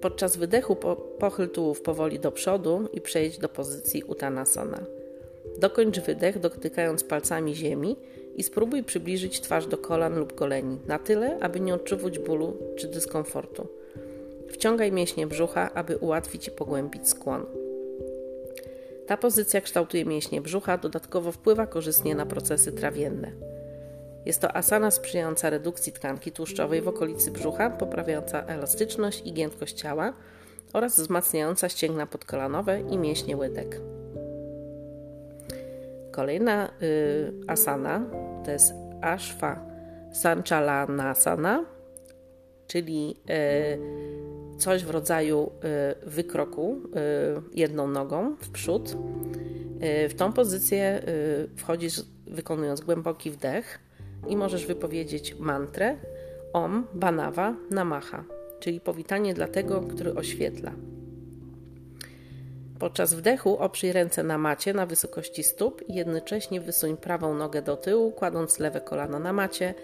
Podczas 0.00 0.36
wydechu 0.36 0.76
po, 0.76 0.96
pochyl 0.96 1.48
tułów 1.48 1.82
powoli 1.82 2.18
do 2.18 2.32
przodu 2.32 2.88
i 2.92 3.00
przejdź 3.00 3.38
do 3.38 3.48
pozycji 3.48 4.02
Uttanasana. 4.02 4.78
Dokończ 5.58 6.00
wydech 6.00 6.38
dotykając 6.38 7.04
palcami 7.04 7.54
ziemi 7.54 7.96
i 8.36 8.42
spróbuj 8.42 8.84
przybliżyć 8.84 9.40
twarz 9.40 9.66
do 9.66 9.78
kolan 9.78 10.18
lub 10.18 10.32
goleni 10.34 10.78
na 10.86 10.98
tyle, 10.98 11.38
aby 11.40 11.60
nie 11.60 11.74
odczuwać 11.74 12.18
bólu 12.18 12.56
czy 12.76 12.88
dyskomfortu. 12.88 13.81
Wciągaj 14.52 14.92
mięśnie 14.92 15.26
brzucha, 15.26 15.74
aby 15.74 15.96
ułatwić 15.96 16.48
i 16.48 16.50
pogłębić 16.50 17.08
skłon. 17.08 17.46
Ta 19.06 19.16
pozycja 19.16 19.60
kształtuje 19.60 20.04
mięśnie 20.04 20.40
brzucha, 20.40 20.78
dodatkowo 20.78 21.32
wpływa 21.32 21.66
korzystnie 21.66 22.14
na 22.14 22.26
procesy 22.26 22.72
trawienne. 22.72 23.30
Jest 24.26 24.40
to 24.40 24.56
asana 24.56 24.90
sprzyjająca 24.90 25.50
redukcji 25.50 25.92
tkanki 25.92 26.32
tłuszczowej 26.32 26.82
w 26.82 26.88
okolicy 26.88 27.30
brzucha, 27.30 27.70
poprawiająca 27.70 28.44
elastyczność 28.46 29.22
i 29.26 29.32
giętkość 29.32 29.74
ciała 29.74 30.12
oraz 30.72 31.00
wzmacniająca 31.00 31.68
ścięgna 31.68 32.06
podkolanowe 32.06 32.80
i 32.80 32.98
mięśnie 32.98 33.36
łydek. 33.36 33.80
Kolejna 36.10 36.68
y, 36.82 37.32
asana 37.46 38.04
to 38.44 38.50
jest 38.50 38.72
Ashwa 39.00 39.66
Sanchalanasana, 40.12 41.64
czyli 42.66 43.20
y, 43.30 44.21
coś 44.62 44.84
w 44.84 44.90
rodzaju 44.90 45.50
y, 46.04 46.08
wykroku 46.08 46.76
y, 46.76 47.58
jedną 47.58 47.88
nogą 47.88 48.36
w 48.36 48.50
przód. 48.50 48.96
Y, 50.04 50.08
w 50.08 50.14
tą 50.14 50.32
pozycję 50.32 51.02
wchodzisz 51.56 52.02
wykonując 52.26 52.80
głęboki 52.80 53.30
wdech 53.30 53.78
i 54.28 54.36
możesz 54.36 54.66
wypowiedzieć 54.66 55.36
mantrę 55.38 55.96
Om 56.52 56.86
Banawa 56.94 57.54
Namaha, 57.70 58.24
czyli 58.60 58.80
powitanie 58.80 59.34
dla 59.34 59.48
tego, 59.48 59.80
który 59.80 60.14
oświetla. 60.14 60.72
Podczas 62.78 63.14
wdechu 63.14 63.58
oprzyj 63.58 63.92
ręce 63.92 64.22
na 64.22 64.38
macie 64.38 64.74
na 64.74 64.86
wysokości 64.86 65.42
stóp 65.42 65.82
i 65.88 65.94
jednocześnie 65.94 66.60
wysuń 66.60 66.96
prawą 66.96 67.34
nogę 67.34 67.62
do 67.62 67.76
tyłu, 67.76 68.12
kładąc 68.12 68.58
lewe 68.58 68.80
kolano 68.80 69.18
na 69.18 69.32
macie. 69.32 69.74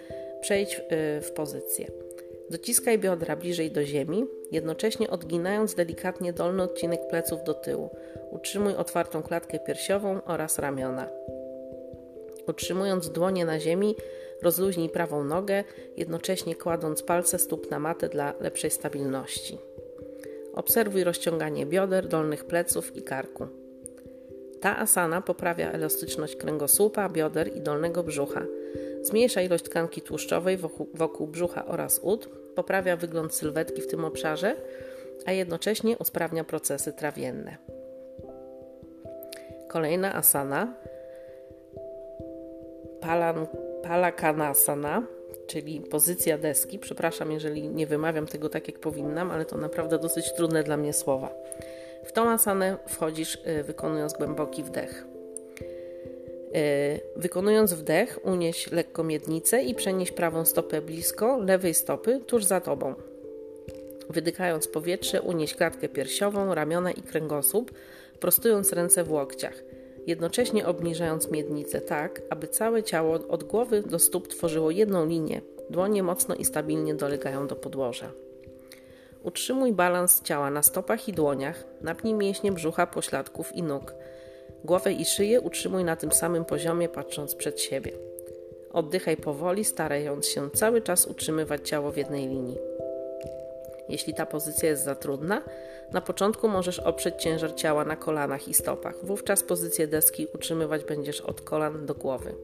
Przejdź 0.41 0.81
w 1.21 1.31
pozycję. 1.31 2.08
Dociskaj 2.51 2.99
biodra 2.99 3.35
bliżej 3.35 3.71
do 3.71 3.83
ziemi, 3.85 4.25
jednocześnie 4.51 5.09
odginając 5.09 5.75
delikatnie 5.75 6.33
dolny 6.33 6.63
odcinek 6.63 7.07
pleców 7.09 7.43
do 7.43 7.53
tyłu. 7.53 7.89
Utrzymuj 8.31 8.75
otwartą 8.75 9.23
klatkę 9.23 9.59
piersiową 9.59 10.23
oraz 10.23 10.59
ramiona. 10.59 11.09
Utrzymując 12.47 13.09
dłonie 13.09 13.45
na 13.45 13.59
ziemi, 13.59 13.95
Rozluźnij 14.41 14.89
prawą 14.89 15.23
nogę, 15.23 15.63
jednocześnie 15.97 16.55
kładąc 16.55 17.03
palce 17.03 17.39
stóp 17.39 17.71
na 17.71 17.79
matę 17.79 18.09
dla 18.09 18.33
lepszej 18.39 18.71
stabilności. 18.71 19.57
Obserwuj 20.53 21.03
rozciąganie 21.03 21.65
bioder, 21.65 22.07
dolnych 22.07 22.45
pleców 22.45 22.95
i 22.95 23.01
karku. 23.01 23.47
Ta 24.61 24.77
asana 24.77 25.21
poprawia 25.21 25.71
elastyczność 25.71 26.35
kręgosłupa, 26.35 27.09
bioder 27.09 27.55
i 27.55 27.61
dolnego 27.61 28.03
brzucha. 28.03 28.45
Zmniejsza 29.01 29.41
ilość 29.41 29.63
tkanki 29.63 30.01
tłuszczowej 30.01 30.57
wokół, 30.57 30.89
wokół 30.93 31.27
brzucha 31.27 31.65
oraz 31.65 31.99
ud, 32.03 32.29
poprawia 32.55 32.97
wygląd 32.97 33.33
sylwetki 33.35 33.81
w 33.81 33.87
tym 33.87 34.05
obszarze, 34.05 34.55
a 35.25 35.31
jednocześnie 35.31 35.97
usprawnia 35.97 36.43
procesy 36.43 36.93
trawienne. 36.93 37.57
Kolejna 39.67 40.15
asana 40.15 40.73
Palan 43.01 43.47
Palakanasana, 43.83 45.03
czyli 45.47 45.81
pozycja 45.81 46.37
deski. 46.37 46.79
Przepraszam, 46.79 47.31
jeżeli 47.31 47.69
nie 47.69 47.87
wymawiam 47.87 48.27
tego 48.27 48.49
tak, 48.49 48.67
jak 48.67 48.79
powinnam, 48.79 49.31
ale 49.31 49.45
to 49.45 49.57
naprawdę 49.57 49.99
dosyć 49.99 50.33
trudne 50.33 50.63
dla 50.63 50.77
mnie 50.77 50.93
słowa. 50.93 51.33
W 52.03 52.11
tą 52.11 52.29
asanę 52.29 52.77
wchodzisz 52.87 53.35
y, 53.35 53.63
wykonując 53.63 54.13
głęboki 54.13 54.63
wdech. 54.63 55.05
Y, 56.55 56.99
wykonując 57.15 57.73
wdech, 57.73 58.19
unieś 58.23 58.71
lekko 58.71 59.03
miednicę 59.03 59.63
i 59.63 59.75
przenieś 59.75 60.11
prawą 60.11 60.45
stopę 60.45 60.81
blisko 60.81 61.37
lewej 61.37 61.73
stopy, 61.73 62.19
tuż 62.27 62.43
za 62.43 62.61
tobą. 62.61 62.93
Wydykając 64.09 64.67
powietrze, 64.67 65.21
unieś 65.21 65.55
klatkę 65.55 65.89
piersiową, 65.89 66.55
ramiona 66.55 66.91
i 66.91 67.01
kręgosłup, 67.01 67.71
prostując 68.19 68.73
ręce 68.73 69.03
w 69.03 69.11
łokciach 69.11 69.63
jednocześnie 70.09 70.67
obniżając 70.67 71.31
miednicę 71.31 71.81
tak, 71.81 72.21
aby 72.29 72.47
całe 72.47 72.83
ciało 72.83 73.13
od 73.13 73.43
głowy 73.43 73.81
do 73.81 73.99
stóp 73.99 74.27
tworzyło 74.27 74.71
jedną 74.71 75.05
linię. 75.05 75.41
Dłonie 75.69 76.03
mocno 76.03 76.35
i 76.35 76.45
stabilnie 76.45 76.95
dolegają 76.95 77.47
do 77.47 77.55
podłoża. 77.55 78.11
Utrzymuj 79.23 79.73
balans 79.73 80.21
ciała 80.21 80.51
na 80.51 80.63
stopach 80.63 81.07
i 81.07 81.13
dłoniach, 81.13 81.63
napnij 81.81 82.13
mięśnie 82.13 82.51
brzucha, 82.51 82.87
pośladków 82.87 83.55
i 83.55 83.63
nóg. 83.63 83.93
Głowę 84.63 84.93
i 84.93 85.05
szyję 85.05 85.41
utrzymuj 85.41 85.83
na 85.83 85.95
tym 85.95 86.11
samym 86.11 86.45
poziomie, 86.45 86.89
patrząc 86.89 87.35
przed 87.35 87.61
siebie. 87.61 87.91
Oddychaj 88.71 89.17
powoli, 89.17 89.65
starając 89.65 90.27
się 90.27 90.49
cały 90.49 90.81
czas 90.81 91.05
utrzymywać 91.05 91.69
ciało 91.69 91.91
w 91.91 91.97
jednej 91.97 92.27
linii. 92.27 92.57
Jeśli 93.89 94.13
ta 94.13 94.25
pozycja 94.25 94.69
jest 94.69 94.83
za 94.83 94.95
trudna, 94.95 95.41
na 95.93 96.01
początku 96.01 96.47
możesz 96.47 96.79
oprzeć 96.79 97.15
ciężar 97.23 97.55
ciała 97.55 97.85
na 97.85 97.95
kolanach 97.95 98.47
i 98.47 98.53
stopach. 98.53 99.05
Wówczas 99.05 99.43
pozycję 99.43 99.87
deski 99.87 100.27
utrzymywać 100.35 100.83
będziesz 100.83 101.21
od 101.21 101.41
kolan 101.41 101.85
do 101.85 101.95
głowy. 101.95 102.35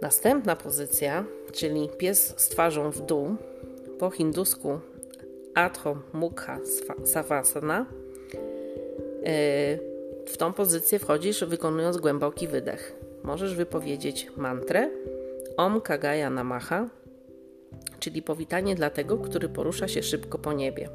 Następna 0.00 0.56
pozycja, 0.56 1.24
czyli 1.52 1.88
pies 1.98 2.34
z 2.36 2.48
twarzą 2.48 2.90
w 2.90 3.00
dół, 3.00 3.36
po 3.98 4.10
hindusku 4.10 4.80
Adho 5.54 5.96
Mukha 6.12 6.58
Savasana. 7.04 7.86
W 10.26 10.36
tą 10.38 10.52
pozycję 10.52 10.98
wchodzisz 10.98 11.44
wykonując 11.44 11.96
głęboki 11.96 12.48
wydech. 12.48 12.96
Możesz 13.22 13.54
wypowiedzieć 13.54 14.30
mantrę 14.36 14.90
Om 15.56 15.80
Kagaya 15.80 16.30
Namaha 16.30 16.88
czyli 18.04 18.22
powitanie 18.22 18.74
dla 18.74 18.90
tego, 18.90 19.18
który 19.18 19.48
porusza 19.48 19.88
się 19.88 20.02
szybko 20.02 20.38
po 20.38 20.52
niebie. 20.52 20.88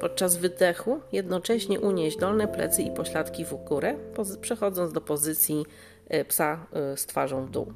Podczas 0.00 0.36
wydechu 0.36 1.00
jednocześnie 1.12 1.80
unieś 1.80 2.16
dolne 2.16 2.48
plecy 2.48 2.82
i 2.82 2.90
pośladki 2.90 3.44
w 3.44 3.54
górę, 3.54 3.94
przechodząc 4.40 4.92
do 4.92 5.00
pozycji 5.00 5.66
e, 6.08 6.24
psa 6.24 6.66
e, 6.72 6.96
z 6.96 7.06
twarzą 7.06 7.46
w 7.46 7.50
dół. 7.50 7.72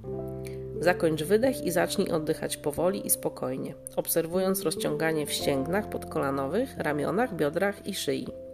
Zakończ 0.80 1.22
wydech 1.22 1.64
i 1.64 1.70
zacznij 1.70 2.10
oddychać 2.10 2.56
powoli 2.56 3.06
i 3.06 3.10
spokojnie, 3.10 3.74
obserwując 3.96 4.62
rozciąganie 4.62 5.26
w 5.26 5.32
ścięgnach 5.32 5.88
podkolanowych, 5.88 6.78
ramionach, 6.78 7.36
biodrach 7.36 7.86
i 7.86 7.94
szyi. 7.94 8.45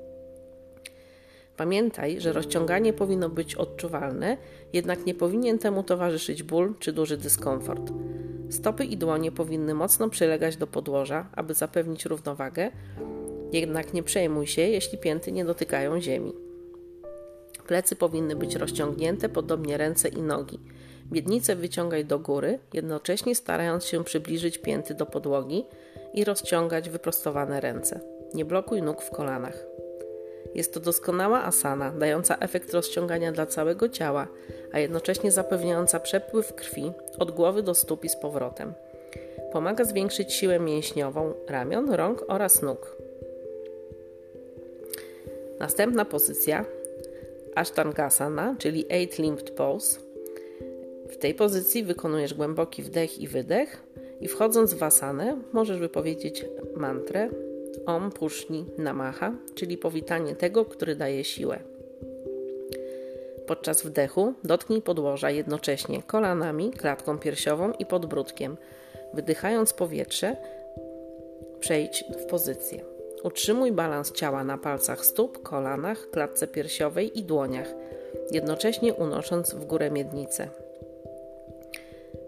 Pamiętaj, 1.56 2.20
że 2.20 2.32
rozciąganie 2.32 2.92
powinno 2.92 3.28
być 3.28 3.54
odczuwalne, 3.54 4.36
jednak 4.72 5.06
nie 5.06 5.14
powinien 5.14 5.58
temu 5.58 5.82
towarzyszyć 5.82 6.42
ból 6.42 6.74
czy 6.78 6.92
duży 6.92 7.16
dyskomfort. 7.16 7.92
Stopy 8.50 8.84
i 8.84 8.96
dłonie 8.96 9.32
powinny 9.32 9.74
mocno 9.74 10.08
przylegać 10.08 10.56
do 10.56 10.66
podłoża, 10.66 11.28
aby 11.32 11.54
zapewnić 11.54 12.04
równowagę, 12.04 12.70
jednak 13.52 13.94
nie 13.94 14.02
przejmuj 14.02 14.46
się, 14.46 14.62
jeśli 14.62 14.98
pięty 14.98 15.32
nie 15.32 15.44
dotykają 15.44 16.00
ziemi. 16.00 16.32
Plecy 17.66 17.96
powinny 17.96 18.36
być 18.36 18.54
rozciągnięte, 18.54 19.28
podobnie 19.28 19.76
ręce 19.76 20.08
i 20.08 20.22
nogi. 20.22 20.60
Miednicę 21.12 21.56
wyciągaj 21.56 22.04
do 22.04 22.18
góry, 22.18 22.58
jednocześnie 22.72 23.34
starając 23.34 23.84
się 23.84 24.04
przybliżyć 24.04 24.58
pięty 24.58 24.94
do 24.94 25.06
podłogi 25.06 25.64
i 26.14 26.24
rozciągać 26.24 26.90
wyprostowane 26.90 27.60
ręce. 27.60 28.00
Nie 28.34 28.44
blokuj 28.44 28.82
nóg 28.82 29.02
w 29.02 29.10
kolanach. 29.10 29.66
Jest 30.54 30.74
to 30.74 30.80
doskonała 30.80 31.44
asana, 31.44 31.90
dająca 31.90 32.36
efekt 32.36 32.74
rozciągania 32.74 33.32
dla 33.32 33.46
całego 33.46 33.88
ciała, 33.88 34.28
a 34.72 34.78
jednocześnie 34.78 35.32
zapewniająca 35.32 36.00
przepływ 36.00 36.54
krwi 36.54 36.92
od 37.18 37.30
głowy 37.30 37.62
do 37.62 37.74
stóp 37.74 38.04
i 38.04 38.08
z 38.08 38.16
powrotem. 38.16 38.72
Pomaga 39.52 39.84
zwiększyć 39.84 40.32
siłę 40.32 40.60
mięśniową 40.60 41.34
ramion, 41.48 41.90
rąk 41.90 42.24
oraz 42.28 42.62
nóg. 42.62 42.96
Następna 45.58 46.04
pozycja 46.04 46.64
Ashtangasana, 47.54 48.56
czyli 48.58 48.86
Eight 48.88 49.18
Limbed 49.18 49.50
Pose. 49.50 50.00
W 51.08 51.16
tej 51.16 51.34
pozycji 51.34 51.84
wykonujesz 51.84 52.34
głęboki 52.34 52.82
wdech 52.82 53.18
i 53.18 53.28
wydech 53.28 53.82
i 54.20 54.28
wchodząc 54.28 54.74
w 54.74 54.82
asanę 54.82 55.38
możesz 55.52 55.78
wypowiedzieć 55.78 56.44
mantrę 56.76 57.28
Om 57.86 58.10
Pushni 58.10 58.66
Namaha, 58.78 59.32
czyli 59.54 59.78
powitanie 59.78 60.36
tego, 60.36 60.64
który 60.64 60.96
daje 60.96 61.24
siłę. 61.24 61.58
Podczas 63.46 63.82
wdechu 63.82 64.34
dotknij 64.44 64.82
podłoża 64.82 65.30
jednocześnie 65.30 66.02
kolanami, 66.02 66.70
klatką 66.70 67.18
piersiową 67.18 67.72
i 67.72 67.86
podbródkiem. 67.86 68.56
Wydychając 69.14 69.72
powietrze, 69.72 70.36
przejdź 71.60 72.04
w 72.18 72.26
pozycję. 72.26 72.84
Utrzymuj 73.22 73.72
balans 73.72 74.12
ciała 74.12 74.44
na 74.44 74.58
palcach 74.58 75.04
stóp, 75.04 75.42
kolanach, 75.42 76.10
klatce 76.10 76.46
piersiowej 76.46 77.18
i 77.18 77.22
dłoniach, 77.22 77.74
jednocześnie 78.30 78.94
unosząc 78.94 79.54
w 79.54 79.64
górę 79.64 79.90
miednicę. 79.90 80.48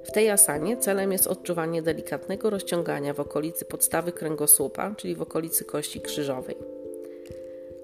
W 0.04 0.12
tej 0.12 0.30
asanie 0.30 0.76
celem 0.76 1.12
jest 1.12 1.26
odczuwanie 1.26 1.82
delikatnego 1.82 2.50
rozciągania 2.50 3.14
w 3.14 3.20
okolicy 3.20 3.64
podstawy 3.64 4.12
kręgosłupa, 4.12 4.94
czyli 4.96 5.14
w 5.14 5.22
okolicy 5.22 5.64
kości 5.64 6.00
krzyżowej. 6.00 6.56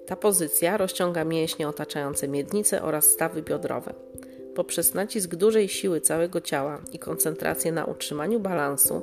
Ta 0.07 0.17
pozycja 0.17 0.77
rozciąga 0.77 1.25
mięśnie 1.25 1.69
otaczające 1.69 2.29
miednicę 2.29 2.83
oraz 2.83 3.05
stawy 3.05 3.43
biodrowe. 3.43 3.95
Poprzez 4.55 4.95
nacisk 4.95 5.35
dużej 5.35 5.69
siły 5.69 6.01
całego 6.01 6.41
ciała 6.41 6.81
i 6.93 6.99
koncentrację 6.99 7.73
na 7.73 7.85
utrzymaniu 7.85 8.41
balansu, 8.41 9.03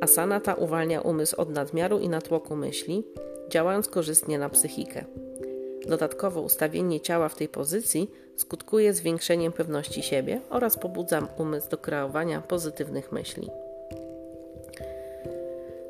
asana 0.00 0.40
ta 0.40 0.54
uwalnia 0.54 1.00
umysł 1.00 1.40
od 1.40 1.50
nadmiaru 1.50 1.98
i 1.98 2.08
natłoku 2.08 2.56
myśli, 2.56 3.04
działając 3.48 3.88
korzystnie 3.88 4.38
na 4.38 4.48
psychikę. 4.48 5.04
Dodatkowo 5.86 6.40
ustawienie 6.40 7.00
ciała 7.00 7.28
w 7.28 7.34
tej 7.34 7.48
pozycji 7.48 8.10
skutkuje 8.36 8.94
zwiększeniem 8.94 9.52
pewności 9.52 10.02
siebie 10.02 10.40
oraz 10.50 10.78
pobudza 10.78 11.28
umysł 11.38 11.70
do 11.70 11.78
kreowania 11.78 12.40
pozytywnych 12.40 13.12
myśli. 13.12 13.50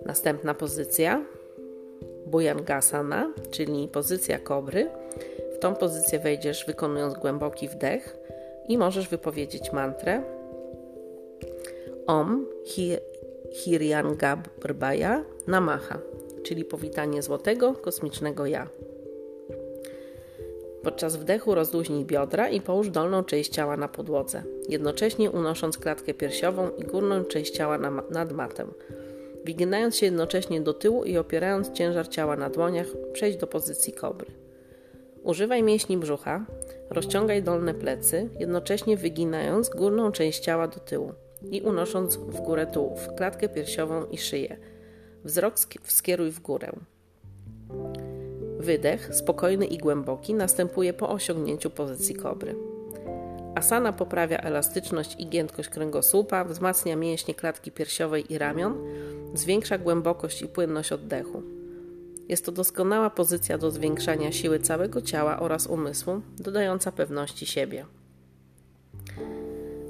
Następna 0.04 0.54
pozycja 0.54 1.24
Bhujangasana, 2.26 3.32
czyli 3.50 3.88
pozycja 3.88 4.38
kobry. 4.38 4.90
W 5.56 5.58
tą 5.58 5.74
pozycję 5.74 6.18
wejdziesz 6.18 6.66
wykonując 6.66 7.14
głęboki 7.14 7.68
wdech 7.68 8.16
i 8.68 8.78
możesz 8.78 9.08
wypowiedzieć 9.08 9.72
mantrę 9.72 10.22
Om 12.06 12.46
Hiryangabrbaya 13.52 15.24
Namaha, 15.46 15.98
czyli 16.42 16.64
powitanie 16.64 17.22
złotego 17.22 17.74
kosmicznego 17.74 18.46
ja. 18.46 18.68
Podczas 20.88 21.16
wdechu 21.16 21.54
rozluźnij 21.54 22.04
biodra 22.04 22.48
i 22.48 22.60
połóż 22.60 22.90
dolną 22.90 23.24
część 23.24 23.50
ciała 23.50 23.76
na 23.76 23.88
podłodze, 23.88 24.42
jednocześnie 24.68 25.30
unosząc 25.30 25.78
klatkę 25.78 26.14
piersiową 26.14 26.70
i 26.78 26.84
górną 26.84 27.24
część 27.24 27.54
ciała 27.54 27.78
na, 27.78 28.02
nad 28.10 28.32
matem. 28.32 28.72
Wyginając 29.44 29.96
się 29.96 30.06
jednocześnie 30.06 30.60
do 30.60 30.74
tyłu 30.74 31.04
i 31.04 31.18
opierając 31.18 31.72
ciężar 31.72 32.08
ciała 32.08 32.36
na 32.36 32.50
dłoniach, 32.50 32.86
przejdź 33.12 33.36
do 33.36 33.46
pozycji 33.46 33.92
kobry. 33.92 34.26
Używaj 35.22 35.62
mięśni 35.62 35.96
brzucha, 35.96 36.46
rozciągaj 36.90 37.42
dolne 37.42 37.74
plecy, 37.74 38.28
jednocześnie 38.38 38.96
wyginając 38.96 39.68
górną 39.68 40.12
część 40.12 40.40
ciała 40.40 40.68
do 40.68 40.80
tyłu 40.80 41.12
i 41.50 41.60
unosząc 41.60 42.16
w 42.16 42.40
górę 42.40 42.66
tułów, 42.66 43.08
klatkę 43.16 43.48
piersiową 43.48 44.06
i 44.06 44.18
szyję. 44.18 44.56
Wzrok 45.24 45.54
skieruj 45.84 46.30
w 46.30 46.40
górę. 46.40 46.72
Wydech, 48.58 49.14
spokojny 49.14 49.66
i 49.66 49.78
głęboki, 49.78 50.34
następuje 50.34 50.92
po 50.92 51.08
osiągnięciu 51.08 51.70
pozycji 51.70 52.14
kobry. 52.14 52.54
Asana 53.54 53.92
poprawia 53.92 54.38
elastyczność 54.38 55.16
i 55.18 55.28
giętkość 55.28 55.68
kręgosłupa, 55.68 56.44
wzmacnia 56.44 56.96
mięśnie 56.96 57.34
klatki 57.34 57.72
piersiowej 57.72 58.32
i 58.32 58.38
ramion, 58.38 58.74
zwiększa 59.34 59.78
głębokość 59.78 60.42
i 60.42 60.48
płynność 60.48 60.92
oddechu. 60.92 61.42
Jest 62.28 62.44
to 62.44 62.52
doskonała 62.52 63.10
pozycja 63.10 63.58
do 63.58 63.70
zwiększania 63.70 64.32
siły 64.32 64.60
całego 64.60 65.02
ciała 65.02 65.40
oraz 65.40 65.66
umysłu, 65.66 66.20
dodająca 66.38 66.92
pewności 66.92 67.46
siebie. 67.46 67.84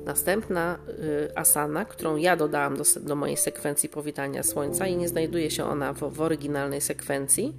Następna 0.04 0.78
y, 0.88 1.37
asana, 1.37 1.85
którą 1.85 2.16
ja 2.16 2.37
dodałam 2.37 2.76
do, 2.76 2.85
do, 3.00 3.16
mojej 3.16 3.37
sekwencji 3.37 3.88
powitania 3.88 4.42
słońca 4.42 4.87
i 4.87 4.96
nie 4.96 5.09
znajduje 5.09 5.50
się 5.50 5.64
ona 5.64 5.92
w, 5.92 5.98
w 5.98 6.20
oryginalnej 6.20 6.81
sekwencji, 6.81 7.54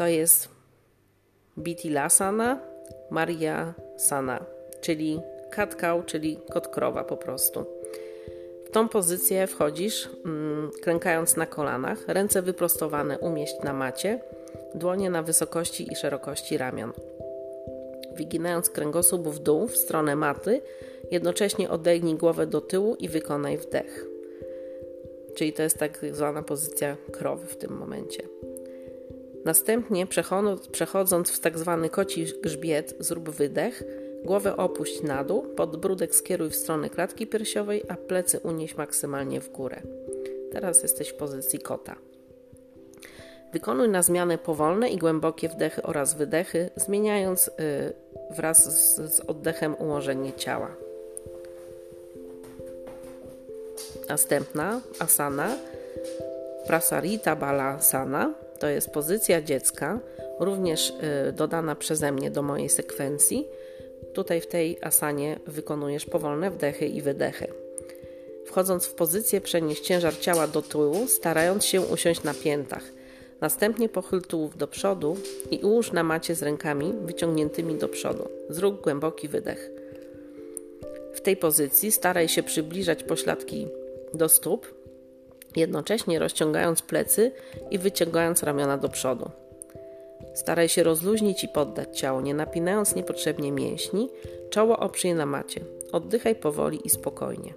to 0.00 0.06
jest 0.06 0.48
Bitilasana 1.58 2.60
Maria 3.10 3.74
Sana, 3.96 4.44
czyli 4.80 5.20
cat 5.54 5.76
czyli 6.06 6.38
kot 6.52 6.68
krowa 6.68 7.04
po 7.04 7.16
prostu. 7.16 7.64
W 8.66 8.70
tą 8.70 8.88
pozycję 8.88 9.46
wchodzisz, 9.46 10.08
mm, 10.24 10.70
klękając 10.82 11.36
na 11.36 11.46
kolanach, 11.46 12.08
ręce 12.08 12.42
wyprostowane 12.42 13.18
umieść 13.18 13.54
na 13.64 13.72
macie, 13.72 14.20
dłonie 14.74 15.10
na 15.10 15.22
wysokości 15.22 15.92
i 15.92 15.96
szerokości 15.96 16.58
ramion. 16.58 16.92
Wyginając 18.16 18.70
kręgosłup 18.70 19.28
w 19.28 19.38
dół 19.38 19.68
w 19.68 19.76
stronę 19.76 20.16
maty, 20.16 20.60
jednocześnie 21.10 21.70
odegnij 21.70 22.14
głowę 22.14 22.46
do 22.46 22.60
tyłu 22.60 22.94
i 22.94 23.08
wykonaj 23.08 23.58
wdech. 23.58 24.06
Czyli 25.34 25.52
to 25.52 25.62
jest 25.62 25.78
tak 25.78 26.00
zwana 26.12 26.42
pozycja 26.42 26.96
krowy 27.12 27.46
w 27.46 27.56
tym 27.56 27.72
momencie. 27.72 28.22
Następnie 29.44 30.06
przechodząc 30.72 31.30
w 31.30 31.40
tak 31.40 31.58
zwany 31.58 31.88
koci 31.88 32.26
grzbiet, 32.42 32.94
zrób 32.98 33.30
wydech, 33.30 33.82
głowę 34.24 34.56
opuść 34.56 35.02
na 35.02 35.24
dół, 35.24 35.42
podbródek 35.42 36.14
skieruj 36.14 36.50
w 36.50 36.56
stronę 36.56 36.90
klatki 36.90 37.26
piersiowej, 37.26 37.82
a 37.88 37.94
plecy 37.94 38.40
unieś 38.40 38.76
maksymalnie 38.76 39.40
w 39.40 39.52
górę. 39.52 39.82
Teraz 40.52 40.82
jesteś 40.82 41.08
w 41.08 41.14
pozycji 41.14 41.58
kota. 41.58 41.96
Wykonuj 43.52 43.88
na 43.88 44.02
zmianę 44.02 44.38
powolne 44.38 44.88
i 44.88 44.98
głębokie 44.98 45.48
wdechy 45.48 45.82
oraz 45.82 46.14
wydechy, 46.14 46.70
zmieniając 46.76 47.48
y, 47.48 47.52
wraz 48.30 48.64
z, 48.64 49.14
z 49.14 49.20
oddechem 49.20 49.74
ułożenie 49.78 50.32
ciała. 50.32 50.76
Następna 54.08 54.80
asana 54.98 55.56
Prasarita 56.66 57.36
Balasana 57.36 58.34
to 58.60 58.68
jest 58.68 58.90
pozycja 58.90 59.42
dziecka, 59.42 60.00
również 60.40 60.92
y, 61.28 61.32
dodana 61.32 61.74
przeze 61.74 62.12
mnie 62.12 62.30
do 62.30 62.42
mojej 62.42 62.68
sekwencji. 62.68 63.48
Tutaj 64.12 64.40
w 64.40 64.46
tej 64.46 64.78
asanie 64.82 65.40
wykonujesz 65.46 66.06
powolne 66.06 66.50
wdechy 66.50 66.86
i 66.86 67.02
wydechy. 67.02 67.46
Wchodząc 68.46 68.86
w 68.86 68.94
pozycję, 68.94 69.40
przenieś 69.40 69.80
ciężar 69.80 70.18
ciała 70.18 70.46
do 70.46 70.62
tyłu, 70.62 71.06
starając 71.08 71.64
się 71.64 71.80
usiąść 71.80 72.22
na 72.22 72.34
piętach. 72.34 72.82
Następnie 73.40 73.88
pochyl 73.88 74.22
tułów 74.22 74.56
do 74.56 74.66
przodu 74.66 75.16
i 75.50 75.58
ułóż 75.58 75.92
na 75.92 76.02
macie 76.02 76.34
z 76.34 76.42
rękami 76.42 76.94
wyciągniętymi 77.04 77.74
do 77.74 77.88
przodu. 77.88 78.28
Zrób 78.48 78.82
głęboki 78.82 79.28
wydech. 79.28 79.70
W 81.14 81.20
tej 81.20 81.36
pozycji 81.36 81.92
staraj 81.92 82.28
się 82.28 82.42
przybliżać 82.42 83.02
pośladki 83.02 83.68
do 84.14 84.28
stóp, 84.28 84.79
jednocześnie 85.56 86.18
rozciągając 86.18 86.82
plecy 86.82 87.32
i 87.70 87.78
wyciągając 87.78 88.42
ramiona 88.42 88.78
do 88.78 88.88
przodu. 88.88 89.30
Staraj 90.34 90.68
się 90.68 90.82
rozluźnić 90.82 91.44
i 91.44 91.48
poddać 91.48 91.98
ciało, 91.98 92.20
nie 92.20 92.34
napinając 92.34 92.94
niepotrzebnie 92.94 93.52
mięśni, 93.52 94.10
czoło 94.50 94.78
oprzyj 94.78 95.14
na 95.14 95.26
macie. 95.26 95.60
Oddychaj 95.92 96.34
powoli 96.34 96.86
i 96.86 96.90
spokojnie. 96.90 97.54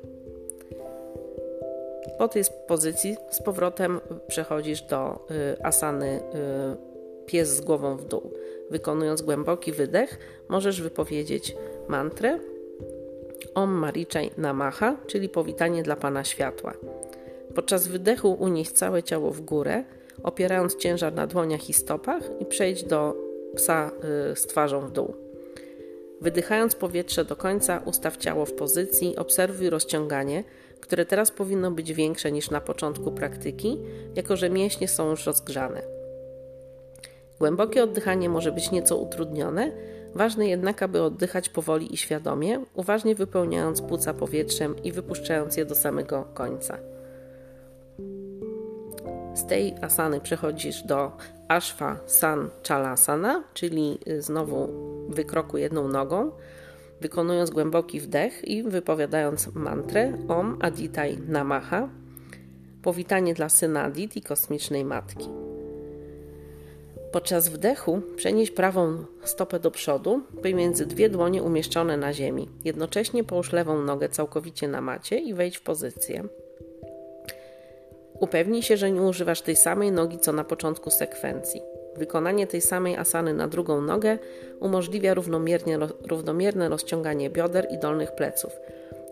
Po 2.17 2.27
tej 2.27 2.43
pozycji 2.67 3.17
z 3.31 3.41
powrotem 3.41 3.99
przechodzisz 4.27 4.81
do 4.81 5.25
y, 5.31 5.63
asany 5.63 6.19
y, 6.19 7.25
pies 7.25 7.49
z 7.49 7.61
głową 7.61 7.97
w 7.97 8.05
dół. 8.05 8.33
Wykonując 8.69 9.21
głęboki 9.21 9.71
wydech, 9.71 10.19
możesz 10.49 10.81
wypowiedzieć 10.81 11.55
mantrę 11.87 12.39
Om 13.55 13.71
Marichai 13.71 14.31
Namaha, 14.37 14.97
czyli 15.07 15.29
powitanie 15.29 15.83
dla 15.83 15.95
Pana 15.95 16.23
Światła. 16.23 16.73
Podczas 17.55 17.87
wydechu 17.87 18.33
unieś 18.33 18.69
całe 18.69 19.03
ciało 19.03 19.31
w 19.31 19.41
górę, 19.41 19.83
opierając 20.23 20.75
ciężar 20.75 21.13
na 21.13 21.27
dłoniach 21.27 21.69
i 21.69 21.73
stopach 21.73 22.29
i 22.39 22.45
przejdź 22.45 22.83
do 22.83 23.15
psa 23.55 23.91
y, 24.31 24.35
z 24.35 24.47
twarzą 24.47 24.87
w 24.87 24.91
dół. 24.91 25.15
Wydychając 26.21 26.75
powietrze 26.75 27.25
do 27.25 27.35
końca, 27.35 27.81
ustaw 27.85 28.17
ciało 28.17 28.45
w 28.45 28.53
pozycji, 28.53 29.15
obserwuj 29.15 29.69
rozciąganie, 29.69 30.43
które 30.79 31.05
teraz 31.05 31.31
powinno 31.31 31.71
być 31.71 31.93
większe 31.93 32.31
niż 32.31 32.49
na 32.49 32.61
początku 32.61 33.11
praktyki, 33.11 33.79
jako 34.15 34.35
że 34.35 34.49
mięśnie 34.49 34.87
są 34.87 35.09
już 35.09 35.25
rozgrzane. 35.25 35.81
Głębokie 37.39 37.83
oddychanie 37.83 38.29
może 38.29 38.51
być 38.51 38.71
nieco 38.71 38.97
utrudnione, 38.97 39.71
ważne 40.15 40.47
jednak, 40.47 40.83
aby 40.83 41.01
oddychać 41.01 41.49
powoli 41.49 41.93
i 41.93 41.97
świadomie, 41.97 42.59
uważnie 42.73 43.15
wypełniając 43.15 43.81
płuca 43.81 44.13
powietrzem 44.13 44.83
i 44.83 44.91
wypuszczając 44.91 45.57
je 45.57 45.65
do 45.65 45.75
samego 45.75 46.27
końca. 46.33 46.77
Z 49.43 49.45
tej 49.45 49.75
asany 49.81 50.21
przechodzisz 50.21 50.83
do 50.83 51.11
Ashwa 51.47 51.97
San 52.05 52.49
Chalasana, 52.67 53.43
czyli 53.53 53.99
znowu 54.19 54.69
wykroku 55.09 55.57
jedną 55.57 55.87
nogą, 55.87 56.31
wykonując 57.01 57.49
głęboki 57.49 57.99
wdech 57.99 58.47
i 58.47 58.63
wypowiadając 58.63 59.55
mantrę 59.55 60.13
Om 60.27 60.57
Aditai 60.61 61.17
Namaha, 61.27 61.89
powitanie 62.81 63.33
dla 63.33 63.49
syna 63.49 63.83
Aditi, 63.83 64.21
kosmicznej 64.21 64.85
matki. 64.85 65.29
Podczas 67.11 67.49
wdechu 67.49 68.01
przenieś 68.15 68.51
prawą 68.51 69.05
stopę 69.23 69.59
do 69.59 69.71
przodu, 69.71 70.21
pomiędzy 70.43 70.85
dwie 70.85 71.09
dłonie 71.09 71.43
umieszczone 71.43 71.97
na 71.97 72.13
ziemi. 72.13 72.49
Jednocześnie 72.65 73.23
połóż 73.23 73.51
lewą 73.51 73.81
nogę 73.81 74.09
całkowicie 74.09 74.67
na 74.67 74.81
macie 74.81 75.19
i 75.19 75.33
wejdź 75.33 75.57
w 75.57 75.61
pozycję. 75.61 76.23
Upewnij 78.23 78.61
się, 78.61 78.77
że 78.77 78.91
nie 78.91 79.01
używasz 79.01 79.41
tej 79.41 79.55
samej 79.55 79.91
nogi 79.91 80.19
co 80.19 80.31
na 80.31 80.43
początku 80.43 80.89
sekwencji. 80.89 81.61
Wykonanie 81.95 82.47
tej 82.47 82.61
samej 82.61 82.97
asany 82.97 83.33
na 83.33 83.47
drugą 83.47 83.81
nogę 83.81 84.17
umożliwia 84.59 85.13
równomierne 86.07 86.69
rozciąganie 86.69 87.29
bioder 87.29 87.67
i 87.71 87.79
dolnych 87.79 88.11
pleców. 88.11 88.51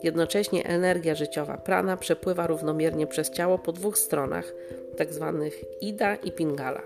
Jednocześnie 0.04 0.66
energia 0.66 1.16
życiowa 1.16 1.58
prana 1.58 1.98
przepływa 1.98 2.48
równomiernie 2.48 3.08
przez 3.08 3.30
ciało 3.30 3.58
po 3.58 3.72
dwóch 3.72 3.98
stronach, 3.98 4.54
tzw. 4.98 5.42
Tak 5.44 5.82
ida 5.82 6.16
i 6.16 6.32
pingala. 6.32 6.82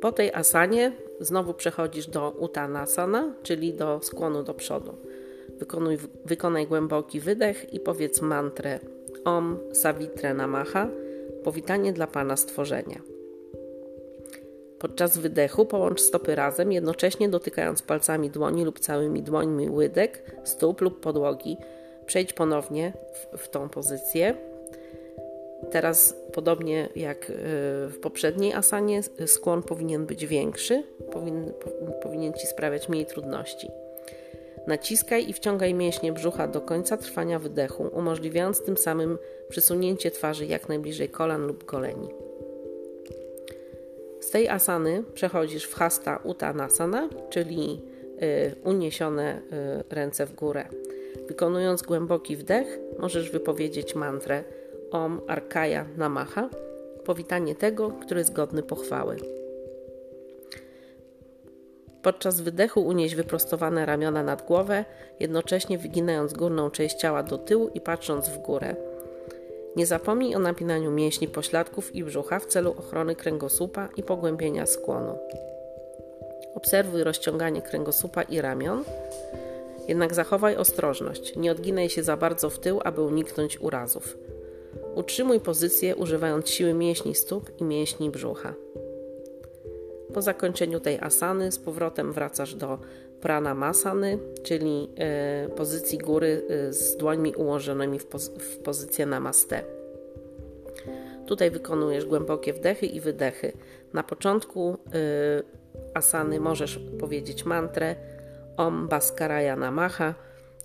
Po 0.00 0.12
tej 0.12 0.32
asanie 0.32 0.92
znowu 1.20 1.54
przechodzisz 1.54 2.06
do 2.06 2.30
uttanasana, 2.30 3.34
czyli 3.42 3.72
do 3.74 4.00
skłonu 4.02 4.42
do 4.42 4.54
przodu. 4.54 4.94
Wykonuj, 5.58 5.98
wykonaj 6.24 6.66
głęboki 6.66 7.20
wydech 7.20 7.74
i 7.74 7.80
powiedz 7.80 8.22
mantrę 8.22 8.78
Om 9.26 9.58
Savitre 9.72 10.34
Namaha, 10.34 10.88
powitanie 11.44 11.92
dla 11.92 12.06
Pana 12.06 12.36
stworzenia. 12.36 13.00
Podczas 14.78 15.18
wydechu 15.18 15.66
połącz 15.66 16.00
stopy 16.00 16.34
razem, 16.34 16.72
jednocześnie 16.72 17.28
dotykając 17.28 17.82
palcami 17.82 18.30
dłoni 18.30 18.64
lub 18.64 18.80
całymi 18.80 19.22
dłońmi 19.22 19.70
łydek, 19.70 20.36
stóp 20.44 20.80
lub 20.80 21.00
podłogi. 21.00 21.56
Przejdź 22.06 22.32
ponownie 22.32 22.92
w, 23.12 23.38
w 23.38 23.48
tą 23.48 23.68
pozycję. 23.68 24.34
Teraz, 25.70 26.16
podobnie 26.32 26.88
jak 26.96 27.30
y, 27.30 27.34
w 27.88 27.98
poprzedniej 28.02 28.52
asanie, 28.52 29.00
skłon 29.26 29.62
powinien 29.62 30.06
być 30.06 30.26
większy, 30.26 30.82
powinien, 31.12 31.52
powinien 32.02 32.32
ci 32.32 32.46
sprawiać 32.46 32.88
mniej 32.88 33.06
trudności. 33.06 33.70
Naciskaj 34.66 35.28
i 35.28 35.32
wciągaj 35.32 35.74
mięśnie 35.74 36.12
brzucha 36.12 36.48
do 36.48 36.60
końca 36.60 36.96
trwania 36.96 37.38
wydechu, 37.38 37.90
umożliwiając 37.92 38.62
tym 38.62 38.76
samym 38.76 39.18
przysunięcie 39.48 40.10
twarzy 40.10 40.46
jak 40.46 40.68
najbliżej 40.68 41.08
kolan 41.08 41.46
lub 41.46 41.64
goleni. 41.64 42.08
Z 44.20 44.30
tej 44.30 44.48
asany 44.48 45.04
przechodzisz 45.14 45.64
w 45.64 45.74
hasta 45.74 46.20
uttanasana, 46.24 47.08
czyli 47.30 47.82
y, 48.22 48.68
uniesione 48.68 49.42
y, 49.90 49.94
ręce 49.94 50.26
w 50.26 50.34
górę. 50.34 50.64
Wykonując 51.28 51.82
głęboki 51.82 52.36
wdech, 52.36 52.78
możesz 52.98 53.30
wypowiedzieć 53.30 53.94
mantrę 53.94 54.44
Om 54.90 55.20
Arkaya 55.26 55.84
Namaha, 55.96 56.50
powitanie 57.04 57.54
tego, 57.54 57.90
który 57.90 58.20
jest 58.20 58.32
godny 58.32 58.62
pochwały. 58.62 59.16
Podczas 62.06 62.40
wydechu 62.40 62.80
unieś 62.80 63.14
wyprostowane 63.14 63.86
ramiona 63.86 64.22
nad 64.22 64.42
głowę, 64.42 64.84
jednocześnie 65.20 65.78
wyginając 65.78 66.32
górną 66.32 66.70
część 66.70 66.96
ciała 66.96 67.22
do 67.22 67.38
tyłu 67.38 67.70
i 67.74 67.80
patrząc 67.80 68.28
w 68.28 68.38
górę. 68.38 68.76
Nie 69.76 69.86
zapomnij 69.86 70.34
o 70.34 70.38
napinaniu 70.38 70.90
mięśni 70.90 71.28
pośladków 71.28 71.94
i 71.94 72.04
brzucha 72.04 72.38
w 72.38 72.46
celu 72.46 72.74
ochrony 72.78 73.16
kręgosłupa 73.16 73.88
i 73.96 74.02
pogłębienia 74.02 74.66
skłonu. 74.66 75.18
Obserwuj 76.54 77.04
rozciąganie 77.04 77.62
kręgosłupa 77.62 78.22
i 78.22 78.40
ramion, 78.40 78.84
jednak 79.88 80.14
zachowaj 80.14 80.56
ostrożność. 80.56 81.36
Nie 81.36 81.52
odginaj 81.52 81.88
się 81.88 82.02
za 82.02 82.16
bardzo 82.16 82.50
w 82.50 82.58
tył, 82.58 82.80
aby 82.84 83.02
uniknąć 83.02 83.60
urazów. 83.60 84.16
Utrzymuj 84.94 85.40
pozycję 85.40 85.96
używając 85.96 86.50
siły 86.50 86.74
mięśni 86.74 87.14
stóp 87.14 87.60
i 87.60 87.64
mięśni 87.64 88.10
brzucha. 88.10 88.54
Po 90.16 90.22
zakończeniu 90.22 90.80
tej 90.80 90.98
asany 91.00 91.52
z 91.52 91.58
powrotem 91.58 92.12
wracasz 92.12 92.54
do 92.54 92.78
pranamasany, 93.20 94.18
czyli 94.42 94.88
e, 94.98 95.48
pozycji 95.48 95.98
góry 95.98 96.42
e, 96.48 96.72
z 96.72 96.96
dłońmi 96.96 97.34
ułożonymi 97.34 97.98
w, 97.98 98.06
poz 98.06 98.28
w 98.28 98.58
pozycję 98.58 99.06
namaste. 99.06 99.62
Tutaj 101.26 101.50
wykonujesz 101.50 102.04
głębokie 102.04 102.52
wdechy 102.52 102.86
i 102.86 103.00
wydechy. 103.00 103.52
Na 103.92 104.02
początku 104.02 104.70
e, 104.74 104.78
asany 105.94 106.40
możesz 106.40 106.80
powiedzieć 107.00 107.44
mantrę 107.44 107.96
Om 108.56 108.88
Baskaraya 108.88 109.56
Namaha, 109.56 110.14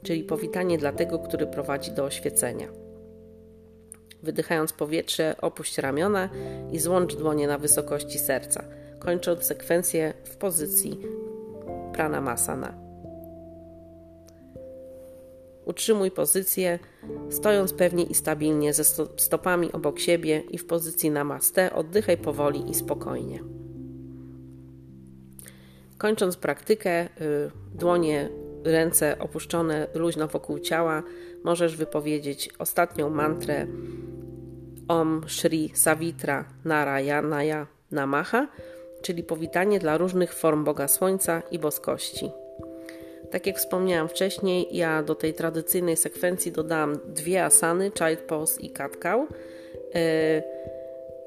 czyli 0.03 0.23
powitanie 0.23 0.77
dla 0.77 0.91
tego, 0.91 1.19
który 1.19 1.47
prowadzi 1.47 1.91
do 1.91 2.03
oświecenia. 2.03 2.67
Wydychając 4.23 4.73
powietrze, 4.73 5.35
opuść 5.41 5.77
ramiona 5.77 6.29
i 6.71 6.79
złącz 6.79 7.15
dłonie 7.15 7.47
na 7.47 7.57
wysokości 7.57 8.19
serca 8.19 8.80
kończąc 9.05 9.43
sekwencję 9.43 10.13
w 10.23 10.37
pozycji 10.37 10.97
pranamasana. 11.93 12.73
Utrzymuj 15.65 16.11
pozycję, 16.11 16.79
stojąc 17.29 17.73
pewnie 17.73 18.03
i 18.03 18.13
stabilnie, 18.13 18.73
ze 18.73 18.83
stopami 19.17 19.71
obok 19.71 19.99
siebie 19.99 20.43
i 20.49 20.57
w 20.57 20.65
pozycji 20.65 21.11
namaste, 21.11 21.73
oddychaj 21.73 22.17
powoli 22.17 22.69
i 22.69 22.73
spokojnie. 22.73 23.43
Kończąc 25.97 26.37
praktykę, 26.37 27.05
y, 27.05 27.07
dłonie, 27.75 28.29
ręce 28.63 29.19
opuszczone 29.19 29.87
luźno 29.93 30.27
wokół 30.27 30.59
ciała, 30.59 31.03
możesz 31.43 31.75
wypowiedzieć 31.75 32.49
ostatnią 32.59 33.09
mantrę 33.09 33.67
Om 34.87 35.21
Shri 35.27 35.71
Savitra 35.73 36.45
Narayanaya 36.65 37.67
Namaha, 37.91 38.47
czyli 39.01 39.23
powitanie 39.23 39.79
dla 39.79 39.97
różnych 39.97 40.33
form 40.33 40.63
Boga 40.63 40.87
Słońca 40.87 41.43
i 41.51 41.59
boskości. 41.59 42.31
Tak 43.31 43.47
jak 43.47 43.57
wspomniałam 43.57 44.09
wcześniej, 44.09 44.67
ja 44.71 45.03
do 45.03 45.15
tej 45.15 45.33
tradycyjnej 45.33 45.97
sekwencji 45.97 46.51
dodałam 46.51 46.99
dwie 47.05 47.43
asany, 47.43 47.91
Child 47.97 48.19
Pose 48.19 48.61
i 48.61 48.71
Cow. 48.71 49.29
E, 49.95 50.43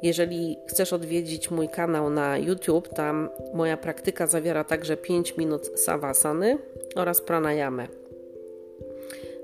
jeżeli 0.03 0.59
chcesz 0.67 0.93
odwiedzić 0.93 1.51
mój 1.51 1.69
kanał 1.69 2.11
na 2.11 2.39
YouTube, 2.39 2.89
tam 2.89 3.31
moja 3.55 3.77
praktyka 3.77 4.27
zawiera 4.27 4.65
także 4.65 4.97
5 4.97 5.37
minut 5.37 5.81
savasany 5.81 6.59
oraz 6.95 7.21
pranayamę. 7.21 7.87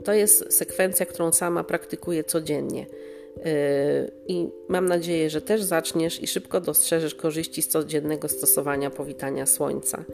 To 0.05 0.12
jest 0.12 0.53
sekwencja, 0.55 1.07
którą 1.07 1.33
sama 1.33 1.64
praktykuję 1.64 2.25
codziennie. 2.25 2.87
I 4.26 4.48
mam 4.68 4.87
nadzieję, 4.87 5.31
że 5.31 5.40
też 5.40 5.62
zaczniesz 5.62 6.22
i 6.22 6.26
szybko 6.26 6.61
dostrzeżesz 6.61 7.14
korzyści 7.14 7.62
z 7.62 7.68
codziennego 7.68 8.29
stosowania 8.29 8.90
powitania 8.90 9.46
słońca. 9.46 10.05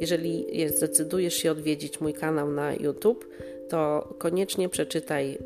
Jeżeli 0.00 0.46
zdecydujesz 0.68 1.34
się 1.34 1.50
odwiedzić 1.50 2.00
mój 2.00 2.12
kanał 2.12 2.50
na 2.50 2.74
YouTube, 2.74 3.28
to 3.68 4.14
koniecznie 4.18 4.68
przeczytaj 4.68 5.34
y, 5.34 5.38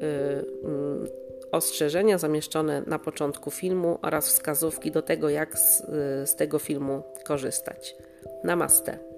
mm, 0.64 1.08
ostrzeżenia 1.52 2.18
zamieszczone 2.18 2.82
na 2.87 2.98
początku 2.98 3.50
filmu 3.50 3.98
oraz 4.02 4.28
wskazówki 4.28 4.90
do 4.90 5.02
tego, 5.02 5.28
jak 5.28 5.58
z, 5.58 5.80
y, 5.80 6.26
z 6.26 6.37
tego 6.37 6.58
filmu 6.58 7.02
korzystać. 7.24 7.96
Namaste. 8.44 9.12